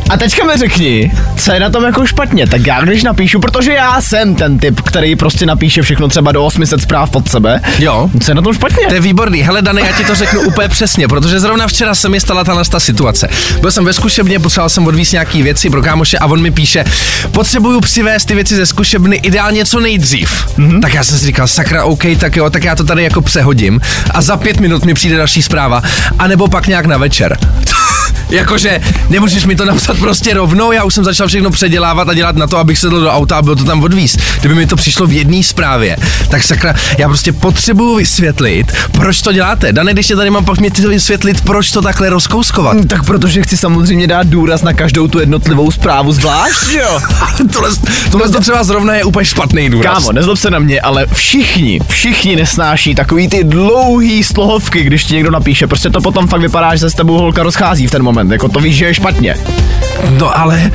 A 0.10 0.18
teďka 0.18 0.46
mi 0.46 0.58
řekni, 0.58 1.12
co 1.38 1.52
je 1.52 1.60
na 1.60 1.70
tom 1.70 1.84
jako 1.84 2.06
špatně, 2.06 2.48
tak 2.48 2.68
já 2.68 2.82
když 2.82 3.04
napíšu, 3.04 3.40
protože 3.40 3.72
já 3.72 4.02
jsem 4.02 4.36
ten 4.36 4.60
typ, 4.60 4.82
který 4.82 5.16
prostě 5.16 5.46
napíše 5.46 5.82
všechno 5.82 6.08
třeba 6.08 6.32
do 6.32 6.46
800 6.46 6.82
zpráv 6.82 7.10
pod 7.10 7.30
sebe. 7.30 7.62
Jo. 7.80 8.10
Co 8.24 8.32
je 8.32 8.36
na 8.36 8.42
tom 8.42 8.54
špatně? 8.54 8.88
To 8.88 8.94
je 8.94 9.00
výborný. 9.00 9.42
Hele, 9.42 9.62
Dane, 9.62 9.82
já 9.82 9.92
ti 9.92 10.04
to 10.04 10.16
řeknu 10.16 10.42
úplně 10.42 10.70
přesně, 10.70 11.08
protože 11.08 11.40
zrovna 11.40 11.68
včera 11.68 11.96
se 11.96 12.10
mi 12.10 12.20
stala 12.20 12.44
ta 12.44 12.64
ta 12.64 12.80
situace. 12.80 13.30
Byl 13.62 13.72
jsem 13.72 13.86
ve 13.86 13.94
zkušebně, 13.94 14.40
potřeboval 14.40 14.70
jsem 14.70 14.88
odvíct 14.88 15.12
nějaký 15.12 15.44
věci 15.44 15.70
pro 15.70 15.82
kámoše 15.82 16.18
a 16.18 16.26
on 16.26 16.42
mi 16.42 16.52
píše, 16.52 16.86
potřebuju 17.32 17.82
přivést 17.82 18.26
ty 18.26 18.36
věci 18.36 18.56
ze 18.56 18.66
zkušebny 18.66 19.16
ideálně 19.16 19.66
co 19.66 19.80
nejdřív. 19.80 20.46
Mm-hmm. 20.58 20.82
Tak 20.82 20.94
já 20.94 21.04
jsem 21.04 21.18
si 21.18 21.26
říkal, 21.26 21.48
sakra, 21.48 21.84
OK, 21.84 22.04
tak 22.20 22.36
jo, 22.36 22.50
tak 22.50 22.64
já 22.64 22.76
to 22.76 22.84
tady 22.84 23.04
jako 23.04 23.22
přehodím 23.22 23.82
a 24.12 24.22
za 24.22 24.38
pět 24.38 24.60
minut 24.60 24.86
mi 24.86 24.94
přijde 24.94 25.18
další 25.18 25.42
zpráva, 25.42 25.82
anebo 26.20 26.48
pak 26.48 26.68
nějak 26.68 26.86
na 26.86 26.98
večer. 26.98 27.38
Jakože 28.30 28.82
nemůžeš 29.10 29.46
mi 29.46 29.56
to 29.56 29.66
napsat 29.66 29.95
prostě 29.96 30.34
rovnou, 30.34 30.72
já 30.72 30.84
už 30.84 30.94
jsem 30.94 31.04
začal 31.04 31.28
všechno 31.28 31.52
předělávat 31.52 32.10
a 32.10 32.14
dělat 32.14 32.36
na 32.36 32.48
to, 32.48 32.58
abych 32.58 32.80
sedl 32.80 33.02
do 33.02 33.12
auta 33.12 33.38
a 33.38 33.42
bylo 33.42 33.56
to 33.56 33.64
tam 33.64 33.84
odvíz. 33.84 34.18
Kdyby 34.40 34.56
mi 34.56 34.68
to 34.68 34.76
přišlo 34.76 35.08
v 35.08 35.12
jedné 35.12 35.44
zprávě, 35.44 35.98
tak 36.30 36.44
sakra, 36.44 36.76
já 36.98 37.08
prostě 37.08 37.34
potřebuju 37.34 37.96
vysvětlit, 37.96 38.72
proč 38.92 39.22
to 39.22 39.34
děláte. 39.34 39.74
Dane, 39.74 39.94
když 39.94 40.08
tě 40.08 40.16
tady 40.16 40.30
mám, 40.30 40.46
pak 40.46 40.60
mě 40.60 40.72
ty 40.72 40.82
to 40.82 40.90
vysvětlit, 40.90 41.42
proč 41.42 41.72
to 41.72 41.82
takhle 41.82 42.10
rozkouskovat. 42.10 42.78
Tak 42.88 43.04
protože 43.04 43.42
chci 43.42 43.58
samozřejmě 43.58 44.08
dát 44.08 44.28
důraz 44.28 44.62
na 44.62 44.74
každou 44.74 45.08
tu 45.08 45.20
jednotlivou 45.20 45.72
zprávu 45.72 46.12
zvlášť, 46.12 46.72
jo? 46.72 47.00
tohle, 47.54 47.70
tohle 48.12 48.30
to 48.30 48.40
třeba 48.40 48.64
zrovna 48.64 48.96
je 48.96 49.04
úplně 49.04 49.26
špatný 49.26 49.70
důraz. 49.70 49.94
Kámo, 49.94 50.12
nezlob 50.12 50.38
se 50.38 50.50
na 50.50 50.60
mě, 50.60 50.82
ale 50.82 51.08
všichni, 51.14 51.80
všichni 51.88 52.36
nesnáší 52.36 52.96
takový 52.96 53.28
ty 53.28 53.44
dlouhý 53.44 54.24
slohovky, 54.24 54.84
když 54.84 55.04
ti 55.04 55.14
někdo 55.14 55.32
napíše. 55.32 55.68
Prostě 55.68 55.90
to 55.90 56.02
potom 56.02 56.28
fakt 56.28 56.42
vypadá, 56.42 56.76
že 56.76 56.80
se 56.80 56.90
s 56.90 56.94
tebou 56.94 57.18
holka 57.18 57.44
rozchází 57.44 57.88
v 57.88 57.92
ten 57.92 58.04
moment. 58.04 58.32
Jako 58.32 58.50
to 58.50 58.60
víš, 58.60 58.76
že 58.76 58.86
je 58.86 58.94
špatně. 58.94 59.36
No 60.20 60.38
ale, 60.38 60.72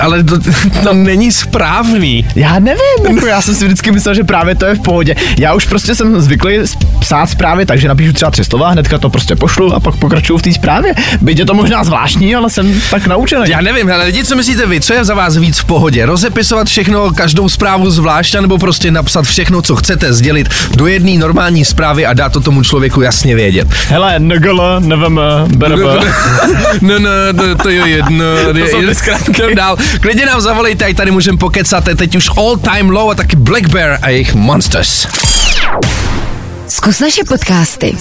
ale 0.00 0.24
to, 0.24 0.38
to 0.82 0.92
není 0.92 1.32
správný. 1.32 2.26
Já 2.34 2.58
nevím, 2.58 3.14
jako 3.14 3.26
já 3.26 3.40
jsem 3.42 3.54
si 3.54 3.64
vždycky 3.64 3.92
myslel, 3.92 4.14
že 4.14 4.24
právě 4.24 4.54
to 4.54 4.66
je 4.66 4.74
v 4.74 4.80
pohodě. 4.80 5.14
Já 5.38 5.54
už 5.54 5.66
prostě 5.66 5.94
jsem 5.94 6.20
zvyklý 6.20 6.58
psát 6.98 7.26
zprávy, 7.26 7.66
takže 7.66 7.88
napíšu 7.88 8.12
třeba 8.12 8.30
tři 8.30 8.44
slova, 8.44 8.70
hnedka 8.70 8.98
to 8.98 9.10
prostě 9.10 9.36
pošlu 9.36 9.74
a 9.74 9.80
pak 9.80 9.96
pokračuju 9.96 10.38
v 10.38 10.42
té 10.42 10.52
zprávě. 10.52 10.94
Byť 11.20 11.38
je 11.38 11.44
to 11.46 11.54
možná 11.54 11.84
zvláštní, 11.84 12.34
ale 12.34 12.50
jsem 12.50 12.80
tak 12.90 13.06
naučený. 13.06 13.44
Já 13.46 13.60
nevím, 13.60 13.90
ale 13.90 14.04
lidi, 14.04 14.24
co 14.24 14.36
myslíte 14.36 14.66
vy, 14.66 14.80
co 14.80 14.94
je 14.94 15.04
za 15.04 15.14
vás 15.14 15.36
víc 15.36 15.58
v 15.58 15.64
pohodě? 15.64 16.06
Rozepisovat 16.06 16.66
všechno, 16.68 17.12
každou 17.12 17.48
zprávu 17.48 17.90
zvlášť, 17.90 18.34
nebo 18.34 18.58
prostě 18.58 18.90
napsat 18.90 19.22
všechno, 19.24 19.62
co 19.62 19.76
chcete 19.76 20.12
sdělit 20.12 20.48
do 20.74 20.86
jedné 20.86 21.18
normální 21.18 21.64
zprávy 21.64 22.06
a 22.06 22.12
dát 22.12 22.32
to 22.32 22.40
tomu 22.40 22.62
člověku 22.62 23.00
jasně 23.00 23.34
vědět. 23.34 23.68
Hele, 23.88 24.18
NGL, 24.18 24.80
nevím, 24.80 25.20
BRB. 25.46 25.78
No, 26.80 26.98
no, 26.98 27.54
to 27.62 27.68
je 27.68 27.88
jedno. 27.88 28.24
To 28.52 28.58
jsou 28.58 29.54
dál. 29.54 29.76
Klidně 30.00 30.26
nám 30.26 30.40
zavolejte, 30.40 30.84
ať 30.84 30.96
tady 30.96 31.10
můžeme 31.10 31.38
pokecat, 31.38 31.84
teď 31.96 32.16
už 32.16 32.30
all 32.36 32.56
time 32.56 32.90
low 32.90 33.10
a 33.10 33.14
taky 33.14 33.36
Black 33.36 33.66
Bear 33.66 33.98
a 34.02 34.08
jejich 34.08 34.34
Monsters. 34.34 35.06
Zkus 36.68 37.00
naše 37.00 37.24
podcasty. 37.24 37.96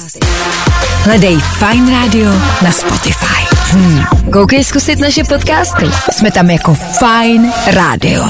Hledej 1.04 1.38
Fine 1.40 1.92
Radio 1.92 2.32
na 2.62 2.72
Spotify. 2.72 3.56
Hmm. 3.72 4.04
Koukej 4.32 4.64
zkusit 4.64 5.00
naše 5.00 5.24
podcasty. 5.24 5.86
Jsme 6.12 6.32
tam 6.32 6.50
jako 6.50 6.76
Fine 6.76 7.54
Radio. 7.68 8.24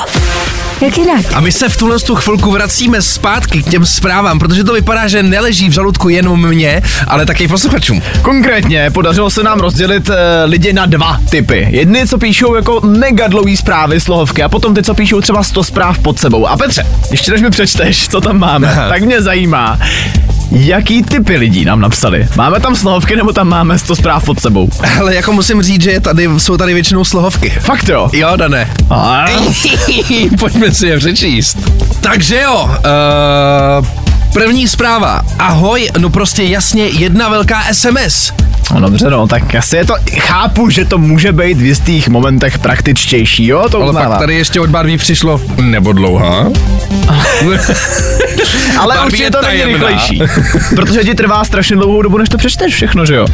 Jak 0.84 0.98
jinak? 0.98 1.26
A 1.34 1.40
my 1.40 1.52
se 1.52 1.70
v 1.70 1.78
tuhle 1.78 2.00
tu 2.00 2.16
chvilku 2.16 2.52
vracíme 2.52 3.02
zpátky 3.02 3.64
k 3.64 3.70
těm 3.70 3.86
zprávám, 3.86 4.40
protože 4.40 4.64
to 4.64 4.74
vypadá, 4.74 5.08
že 5.08 5.24
neleží 5.24 5.70
v 5.70 5.72
žaludku 5.72 6.10
jenom 6.10 6.48
mě, 6.48 6.82
ale 7.08 7.26
taky 7.26 7.48
posluchačům. 7.48 8.02
Konkrétně 8.22 8.90
podařilo 8.92 9.30
se 9.30 9.44
nám 9.44 9.60
rozdělit 9.60 10.10
uh, 10.10 10.16
lidi 10.46 10.74
na 10.74 10.86
dva 10.86 11.20
typy. 11.30 11.68
Jedny, 11.70 12.08
co 12.08 12.18
píšou 12.18 12.56
jako 12.56 12.82
mega 12.84 13.28
dlouhý 13.28 13.58
zprávy, 13.58 14.00
slohovky, 14.00 14.44
a 14.44 14.50
potom 14.50 14.74
ty, 14.74 14.84
co 14.84 14.94
píšou 14.94 15.22
třeba 15.22 15.44
100 15.44 15.64
zpráv 15.64 16.00
pod 16.00 16.20
sebou. 16.20 16.48
A 16.48 16.58
Petře, 16.58 16.86
ještě 17.12 17.32
než 17.32 17.42
mi 17.42 17.50
přečteš, 17.50 18.08
co 18.08 18.22
tam 18.22 18.40
máme, 18.40 18.76
tak 18.90 19.04
mě 19.04 19.22
zajímá, 19.22 19.80
jaký 20.52 21.04
typy 21.04 21.38
lidí 21.38 21.66
nám 21.66 21.82
napsali. 21.82 22.28
Máme 22.36 22.60
tam 22.60 22.76
slohovky 22.76 23.16
nebo 23.16 23.34
tam 23.34 23.48
máme 23.48 23.80
100 23.80 23.96
zpráv 23.96 24.26
pod 24.26 24.40
sebou? 24.40 24.70
Ale 25.00 25.16
jako 25.16 25.34
musím 25.34 25.62
říct, 25.62 25.82
že 25.82 26.00
tady, 26.00 26.30
jsou 26.38 26.58
tady 26.58 26.74
většinou 26.74 27.04
slohovky. 27.04 27.50
Fakt 27.50 27.90
jo? 27.90 28.10
Jo, 28.14 28.30
Dané. 28.36 28.70
A, 28.90 29.26
Pojďme 30.40 30.72
si 30.72 30.88
je 30.88 30.98
přečíst. 30.98 31.58
Takže 32.02 32.42
jo, 32.42 32.64
uh, 33.80 33.88
první 34.34 34.68
zpráva. 34.68 35.22
Ahoj, 35.40 35.90
no 35.98 36.10
prostě 36.10 36.44
jasně 36.44 36.86
jedna 36.86 37.30
velká 37.30 37.64
SMS. 37.74 38.34
No 38.80 38.90
dobře, 38.90 39.10
no, 39.10 39.28
tak 39.28 39.56
asi 39.56 39.76
je 39.76 39.86
to, 39.86 39.96
chápu, 40.18 40.70
že 40.70 40.86
to 40.86 40.98
může 40.98 41.32
být 41.32 41.58
v 41.58 41.66
jistých 41.66 42.10
momentech 42.10 42.58
praktičtější, 42.60 43.48
jo, 43.48 43.70
to 43.70 43.82
Ale 43.82 43.94
pak 43.94 44.20
tady 44.20 44.36
ještě 44.36 44.60
od 44.60 44.70
Barbie 44.70 44.98
přišlo 44.98 45.42
nebo 45.62 45.94
dlouhá. 45.94 46.46
Ale 48.78 48.96
Barbie 48.96 49.06
určitě 49.06 49.24
je 49.24 49.32
to 49.32 49.42
není 49.42 49.64
rychlejší. 49.64 50.22
Protože 50.76 51.04
ti 51.04 51.16
trvá 51.16 51.44
strašně 51.44 51.76
dlouhou 51.76 52.02
dobu, 52.02 52.18
než 52.18 52.30
to 52.30 52.38
přečteš 52.38 52.74
všechno, 52.74 53.06
že 53.06 53.16
jo? 53.16 53.28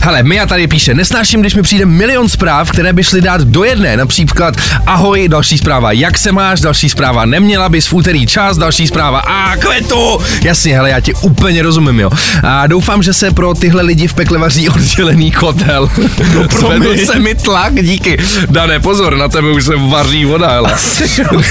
Hele, 0.00 0.22
Mia 0.22 0.46
tady 0.46 0.66
píše, 0.66 0.94
nesnáším, 0.94 1.40
když 1.40 1.54
mi 1.54 1.62
přijde 1.62 1.86
milion 1.86 2.28
zpráv, 2.28 2.70
které 2.70 2.92
by 2.92 3.04
šly 3.04 3.20
dát 3.20 3.40
do 3.40 3.64
jedné. 3.64 3.96
Například, 3.96 4.54
ahoj, 4.86 5.28
další 5.28 5.58
zpráva, 5.58 5.92
jak 5.92 6.18
se 6.18 6.32
máš, 6.32 6.60
další 6.60 6.88
zpráva, 6.88 7.24
neměla 7.24 7.68
bys 7.68 7.86
v 7.86 7.92
úterý 7.92 8.26
čas, 8.26 8.58
další 8.58 8.86
zpráva, 8.86 9.18
a 9.18 9.56
kvetu. 9.56 10.18
Jasně, 10.42 10.74
hele, 10.74 10.90
já 10.90 11.00
ti 11.00 11.14
úplně 11.14 11.62
rozumím, 11.62 12.00
jo. 12.00 12.10
A 12.42 12.66
doufám, 12.66 13.02
že 13.02 13.12
se 13.12 13.30
pro 13.30 13.54
tyhle 13.54 13.82
lidi 13.82 14.06
v 14.06 14.14
pekle 14.14 14.38
vaří 14.38 14.68
oddělený 14.74 15.30
kotel. 15.32 15.90
No, 16.34 16.58
Zvedl 16.58 17.06
se 17.06 17.18
mi 17.18 17.34
tlak, 17.34 17.84
díky. 17.84 18.18
Dané, 18.50 18.80
pozor, 18.80 19.16
na 19.16 19.28
tebe 19.28 19.50
už 19.50 19.64
se 19.64 19.72
vaří 19.76 20.24
voda, 20.24 20.48
hele. 20.48 20.72
Uh, 21.32 21.42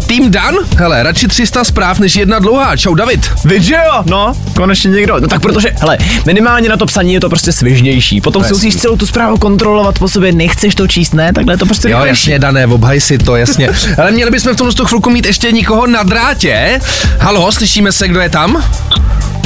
Tým 0.06 0.30
Dan, 0.30 0.54
hele, 0.76 1.02
radši 1.02 1.28
300 1.28 1.64
zpráv 1.64 1.98
než 1.98 2.16
jedna 2.16 2.38
dlouhá. 2.38 2.76
Čau, 2.76 2.94
David. 2.94 3.30
Víš, 3.44 3.62
že 3.64 3.74
jo? 3.74 4.02
No, 4.06 4.32
konečně 4.56 4.90
někdo. 4.90 5.20
No 5.20 5.28
tak 5.28 5.40
protože, 5.42 5.68
hele, 5.80 5.98
minimálně 6.26 6.68
na 6.68 6.76
to 6.76 6.86
psaní 6.86 7.14
je 7.14 7.20
to 7.20 7.28
prostě 7.28 7.52
svižnější. 7.52 8.20
Potom 8.20 8.44
si 8.44 8.52
musíš 8.52 8.76
celou 8.76 8.96
tu 8.96 9.06
zprávu 9.06 9.36
kontrolovat 9.38 9.98
po 9.98 10.08
sobě, 10.08 10.32
nechceš 10.32 10.74
to 10.74 10.88
číst, 10.88 11.14
ne? 11.14 11.32
Takhle 11.32 11.56
to 11.56 11.66
prostě 11.66 11.90
Jo, 11.90 12.04
jasně, 12.04 12.38
dané, 12.38 12.66
obhaj 12.66 13.00
si 13.00 13.18
to, 13.18 13.36
jasně. 13.36 13.70
Ale 13.98 14.10
měli 14.10 14.30
bychom 14.30 14.52
v 14.52 14.56
tomhle 14.56 14.74
tu 14.74 14.84
chvilku 14.86 15.10
mít 15.10 15.26
ještě 15.26 15.52
nikoho 15.52 15.86
na 15.86 16.02
drátě. 16.02 16.80
Halo, 17.18 17.52
slyšíme 17.52 17.92
se, 17.92 18.08
kdo 18.08 18.20
je 18.20 18.28
tam? 18.28 18.64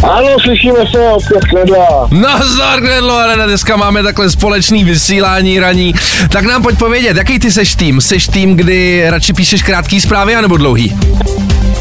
Ano, 0.02 0.36
slyšíme 0.44 0.78
se 0.90 1.08
opět 1.08 1.44
Kledla. 1.50 2.08
Nazdar, 2.10 2.80
Gredlo, 2.80 3.14
ale 3.14 3.46
dneska 3.46 3.76
máme 3.76 4.02
takhle 4.02 4.30
společný 4.30 4.84
vysílání 4.84 5.60
raní. 5.60 5.94
Tak 6.28 6.44
nám 6.44 6.62
pojď 6.62 6.78
povědět, 6.78 7.16
jaký 7.16 7.38
ty 7.38 7.52
seš 7.52 7.74
tým? 7.74 8.00
Seš 8.00 8.28
tým, 8.28 8.56
kdy 8.56 9.04
radši 9.10 9.32
píšeš 9.32 9.62
krátký 9.62 10.00
zprávy, 10.00 10.36
anebo 10.36 10.56
dlouhý? 10.56 10.96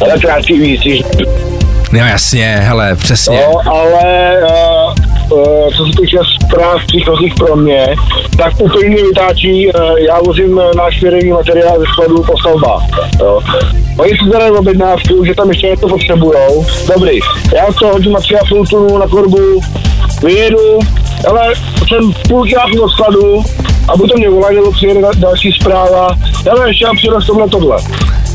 Ale 0.02 0.19
krátký 0.19 0.60
víc, 0.60 1.06
No 1.91 1.99
jasně, 1.99 2.58
hele, 2.62 2.95
přesně. 2.95 3.38
No, 3.38 3.73
ale 3.73 4.34
uh, 4.41 4.72
co 5.77 5.86
se 5.86 5.91
týče 6.01 6.17
zpráv 6.43 6.86
příchozích 6.88 7.33
pro 7.36 7.55
mě, 7.55 7.95
tak 8.38 8.53
úplně 8.59 9.03
vytáčí, 9.03 9.67
uh, 9.67 9.97
já 9.97 10.19
vozím 10.19 10.59
eh, 10.59 10.75
náš 10.77 10.99
firmní 10.99 11.31
materiál 11.31 11.79
ze 11.79 11.86
skladu 11.86 12.23
po 12.23 12.38
stavbách. 12.38 12.83
Oni 13.97 14.09
si 14.09 14.29
zadají 14.31 14.51
objednávku, 14.51 15.25
že 15.25 15.36
tam 15.36 15.49
ještě 15.49 15.67
něco 15.67 15.88
potřebujou. 15.88 16.65
Dobrý, 16.93 17.19
já 17.55 17.65
to 17.79 17.88
hodím 17.88 18.15
třeba 18.15 18.39
půl 18.49 18.65
tunu 18.65 18.97
na 18.97 19.07
korbu, 19.07 19.62
vyjedu, 20.23 20.79
ale 21.29 21.53
jsem 21.88 22.13
půlkrát 22.29 22.69
do 22.75 22.89
skladu 22.89 23.43
a 23.88 23.97
potom 23.97 24.17
mě 24.17 24.29
volají, 24.29 24.55
nebo 24.55 24.71
přijede 24.71 24.99
da- 24.99 25.19
další 25.19 25.51
zpráva, 25.51 26.17
ale 26.51 26.69
ještě 26.69 26.86
já 26.86 26.91
přijdu 26.93 27.21
s 27.21 27.27
tomhle 27.27 27.49
tohle. 27.49 27.77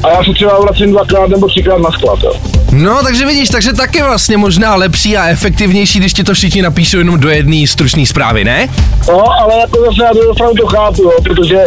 A 0.05 0.09
já 0.09 0.25
se 0.25 0.33
třeba 0.35 0.61
vracím 0.61 0.91
dvakrát 0.91 1.29
nebo 1.29 1.49
třikrát 1.49 1.79
na 1.79 1.91
sklad. 1.91 2.19
Jo. 2.23 2.33
No, 2.73 3.03
takže 3.03 3.27
vidíš, 3.27 3.49
takže 3.49 3.73
taky 3.73 4.03
vlastně 4.03 4.37
možná 4.37 4.75
lepší 4.75 5.17
a 5.17 5.29
efektivnější, 5.29 5.99
když 5.99 6.13
ti 6.13 6.25
to 6.25 6.35
všichni 6.35 6.63
napíšou 6.63 6.99
jenom 6.99 7.21
do 7.21 7.29
jedné 7.29 7.67
stručné 7.67 8.07
zprávy, 8.07 8.45
ne? 8.45 8.69
No, 9.09 9.25
ale 9.41 9.59
jako 9.61 9.79
zase 9.79 10.05
já 10.05 10.13
druhou 10.13 10.35
stranu 10.35 10.53
to 10.55 10.67
chápu, 10.67 11.03
jo, 11.03 11.13
protože 11.25 11.65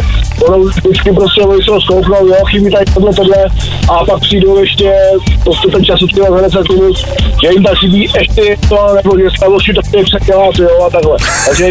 ono 0.48 0.64
vždycky 0.64 1.12
prostě 1.12 1.42
oni 1.42 1.64
se 1.64 1.72
ho 1.72 1.82
zkouknou, 1.82 2.28
jo, 2.28 2.36
chybí 2.52 2.72
tady 2.72 2.86
tohle, 2.94 3.14
tohle, 3.14 3.38
a 3.90 4.06
pak 4.06 4.20
přijdou 4.20 4.60
ještě 4.60 4.94
postupem 5.44 5.86
času 5.86 6.08
třeba 6.08 6.32
za 6.32 6.42
10 6.42 6.70
minut, 6.70 6.98
že 7.44 7.54
jim 7.54 7.64
tam 7.64 7.76
chybí 7.76 8.10
ještě 8.18 8.58
to, 8.70 8.78
nebo 8.96 9.18
že 9.18 9.26
slavosti 9.38 9.74
to 9.74 9.82
předělat, 10.04 10.56
jo, 10.60 10.70
a 10.88 10.90
takhle. 10.90 11.18
Takže 11.46 11.68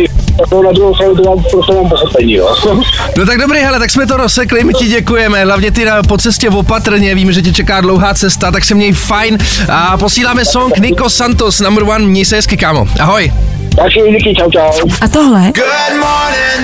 No 3.17 3.27
tak 3.27 3.39
dobrý, 3.39 3.59
hele, 3.59 3.79
tak 3.79 3.91
jsme 3.91 4.07
to 4.07 4.17
rozsekli, 4.17 4.65
my 4.65 4.75
ti 4.75 4.87
děkujeme, 4.87 5.45
hlavně 5.45 5.71
ty 5.71 5.85
na, 5.85 6.03
po 6.03 6.19
cestě 6.19 6.51
opatrně, 6.51 7.15
víme, 7.15 7.33
že 7.33 7.43
tě 7.43 7.53
čeká 7.53 7.81
dlouhá 7.81 8.15
cesta, 8.15 8.51
tak 8.51 8.65
se 8.65 8.75
měj 8.75 8.93
fajn 8.93 9.39
a 9.69 9.97
posíláme 9.97 10.45
song 10.45 10.79
Nico 10.79 11.11
Santos, 11.11 11.61
number 11.61 11.85
one, 11.85 11.99
měj 11.99 12.25
se 12.25 12.37
hezky, 12.37 12.57
kámo. 12.57 12.89
Ahoj. 13.01 13.33
Takže 13.77 14.01
díky, 14.11 14.35
čau, 14.35 14.51
čau. 14.51 14.89
A 15.01 15.09
tohle 15.09 15.53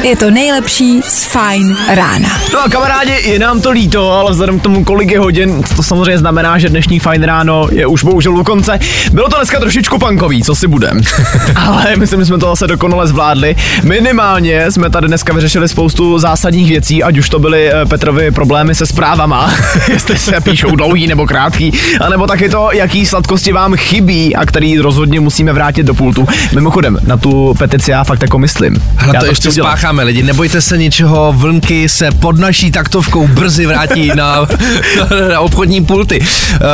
je 0.03 0.17
to 0.17 0.31
nejlepší 0.31 1.03
z 1.03 1.25
Fine 1.25 1.75
rána. 1.95 2.29
No 2.53 2.65
a 2.65 2.69
kamarádi, 2.69 3.13
je 3.31 3.39
nám 3.39 3.61
to 3.61 3.71
líto, 3.71 4.13
ale 4.13 4.31
vzhledem 4.31 4.61
k 4.61 4.63
tomu, 4.63 4.85
kolik 4.85 5.11
je 5.11 5.19
hodin, 5.19 5.63
to 5.77 5.83
samozřejmě 5.83 6.19
znamená, 6.19 6.59
že 6.59 6.69
dnešní 6.69 6.99
fajn 6.99 7.23
ráno 7.23 7.69
je 7.73 7.87
už 7.87 8.05
bohužel 8.05 8.37
u 8.37 8.45
konce. 8.45 8.79
Bylo 9.13 9.29
to 9.29 9.37
dneska 9.37 9.61
trošičku 9.61 9.99
punkový, 9.99 10.43
co 10.43 10.55
si 10.55 10.67
budem. 10.67 11.01
ale 11.57 11.97
myslím, 11.97 12.21
že 12.21 12.27
jsme 12.27 12.39
to 12.39 12.47
zase 12.47 12.67
dokonale 12.67 13.07
zvládli. 13.07 13.57
Minimálně 13.83 14.71
jsme 14.71 14.91
tady 14.91 15.09
dneska 15.09 15.33
vyřešili 15.33 15.69
spoustu 15.69 16.19
zásadních 16.19 16.69
věcí, 16.69 17.03
ať 17.03 17.19
už 17.19 17.29
to 17.29 17.39
byly 17.39 17.73
eh, 17.73 17.87
Petrovi 17.87 18.31
problémy 18.31 18.75
se 18.75 18.87
zprávama, 18.87 19.55
jestli 19.89 20.19
se 20.19 20.41
píšou 20.41 20.77
dlouhý 20.77 21.07
nebo 21.07 21.27
krátký, 21.27 21.73
anebo 22.01 22.27
taky 22.27 22.49
to, 22.49 22.69
jaký 22.73 23.07
sladkosti 23.07 23.53
vám 23.53 23.77
chybí 23.77 24.37
a 24.37 24.47
který 24.47 24.79
rozhodně 24.79 25.21
musíme 25.21 25.53
vrátit 25.53 25.83
do 25.83 25.95
pultu. 25.95 26.27
Mimochodem, 26.55 26.96
na 27.07 27.17
tu 27.17 27.55
petici 27.59 27.91
já 27.91 28.05
fakt 28.05 28.23
jako 28.23 28.39
myslím. 28.39 28.83
Hele, 28.97 29.17
já 29.17 29.21
to 29.21 29.27
ještě 29.27 29.49
chci 29.49 29.55
udělat. 29.61 29.69
spáchá 29.71 29.87
necháme 29.87 30.03
lidi, 30.03 30.23
nebojte 30.23 30.61
se 30.61 30.79
ničeho, 30.79 31.35
vlnky 31.37 31.89
se 31.89 32.11
pod 32.11 32.39
naší 32.39 32.71
taktovkou 32.71 33.29
brzy 33.29 33.67
vrátí 33.67 34.11
na, 34.15 34.47
na 35.31 35.41
obchodní 35.41 35.85
pulty. 35.85 36.21
Uh, 36.21 36.27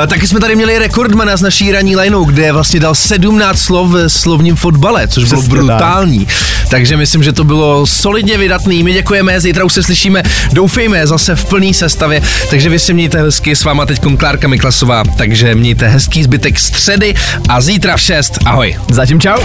taky 0.06 0.26
jsme 0.26 0.40
tady 0.40 0.56
měli 0.56 0.78
rekordmana 0.78 1.36
z 1.36 1.42
naší 1.42 1.72
ranní 1.72 1.96
lineou, 1.96 2.24
kde 2.24 2.52
vlastně 2.52 2.80
dal 2.80 2.94
17 2.94 3.58
slov 3.58 3.90
v 3.90 4.08
slovním 4.08 4.56
fotbale, 4.56 5.08
což 5.08 5.24
bylo 5.24 5.42
Přesně 5.42 5.56
tak. 5.56 5.66
brutální. 5.66 6.26
Takže 6.70 6.96
myslím, 6.96 7.22
že 7.22 7.32
to 7.32 7.44
bylo 7.44 7.86
solidně 7.86 8.38
vydatný. 8.38 8.82
My 8.82 8.92
děkujeme, 8.92 9.40
zítra 9.40 9.64
už 9.64 9.72
se 9.72 9.82
slyšíme, 9.82 10.22
doufejme, 10.52 11.06
zase 11.06 11.36
v 11.36 11.44
plný 11.44 11.74
sestavě. 11.74 12.22
Takže 12.50 12.68
vy 12.68 12.78
si 12.78 12.94
mějte 12.94 13.22
hezky, 13.22 13.56
s 13.56 13.64
váma 13.64 13.86
teď 13.86 14.00
Klárka 14.16 14.48
Miklasová, 14.48 15.02
takže 15.16 15.54
mějte 15.54 15.88
hezký 15.88 16.22
zbytek 16.22 16.58
středy 16.58 17.14
a 17.48 17.60
zítra 17.60 17.96
v 17.96 18.00
6. 18.00 18.38
Ahoj. 18.44 18.76
Zatím 18.90 19.20
čau. 19.20 19.36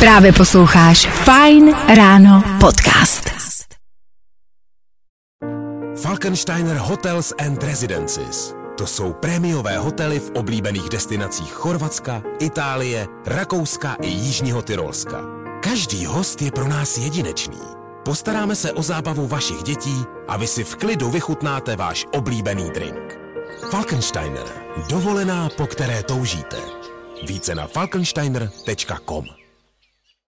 Právě 0.00 0.32
posloucháš 0.32 1.06
Fine 1.06 1.72
Ráno 1.94 2.42
podcast. 2.60 3.30
Falkensteiner 6.02 6.76
Hotels 6.76 7.32
and 7.46 7.62
Residences. 7.62 8.54
To 8.78 8.86
jsou 8.86 9.12
prémiové 9.12 9.78
hotely 9.78 10.20
v 10.20 10.30
oblíbených 10.30 10.88
destinacích 10.88 11.52
Chorvatska, 11.52 12.22
Itálie, 12.38 13.06
Rakouska 13.26 13.96
i 14.02 14.08
Jižního 14.08 14.62
Tyrolska. 14.62 15.20
Každý 15.62 16.06
host 16.06 16.42
je 16.42 16.52
pro 16.52 16.68
nás 16.68 16.98
jedinečný. 16.98 17.60
Postaráme 18.04 18.56
se 18.56 18.72
o 18.72 18.82
zábavu 18.82 19.26
vašich 19.26 19.62
dětí 19.62 20.04
a 20.28 20.36
vy 20.36 20.46
si 20.46 20.64
v 20.64 20.76
klidu 20.76 21.10
vychutnáte 21.10 21.76
váš 21.76 22.06
oblíbený 22.12 22.70
drink. 22.70 23.18
Falkensteiner. 23.70 24.46
Dovolená, 24.88 25.48
po 25.56 25.66
které 25.66 26.02
toužíte. 26.02 26.83
Více 27.26 27.54
na 27.54 27.66
falkensteiner.com 27.68 29.43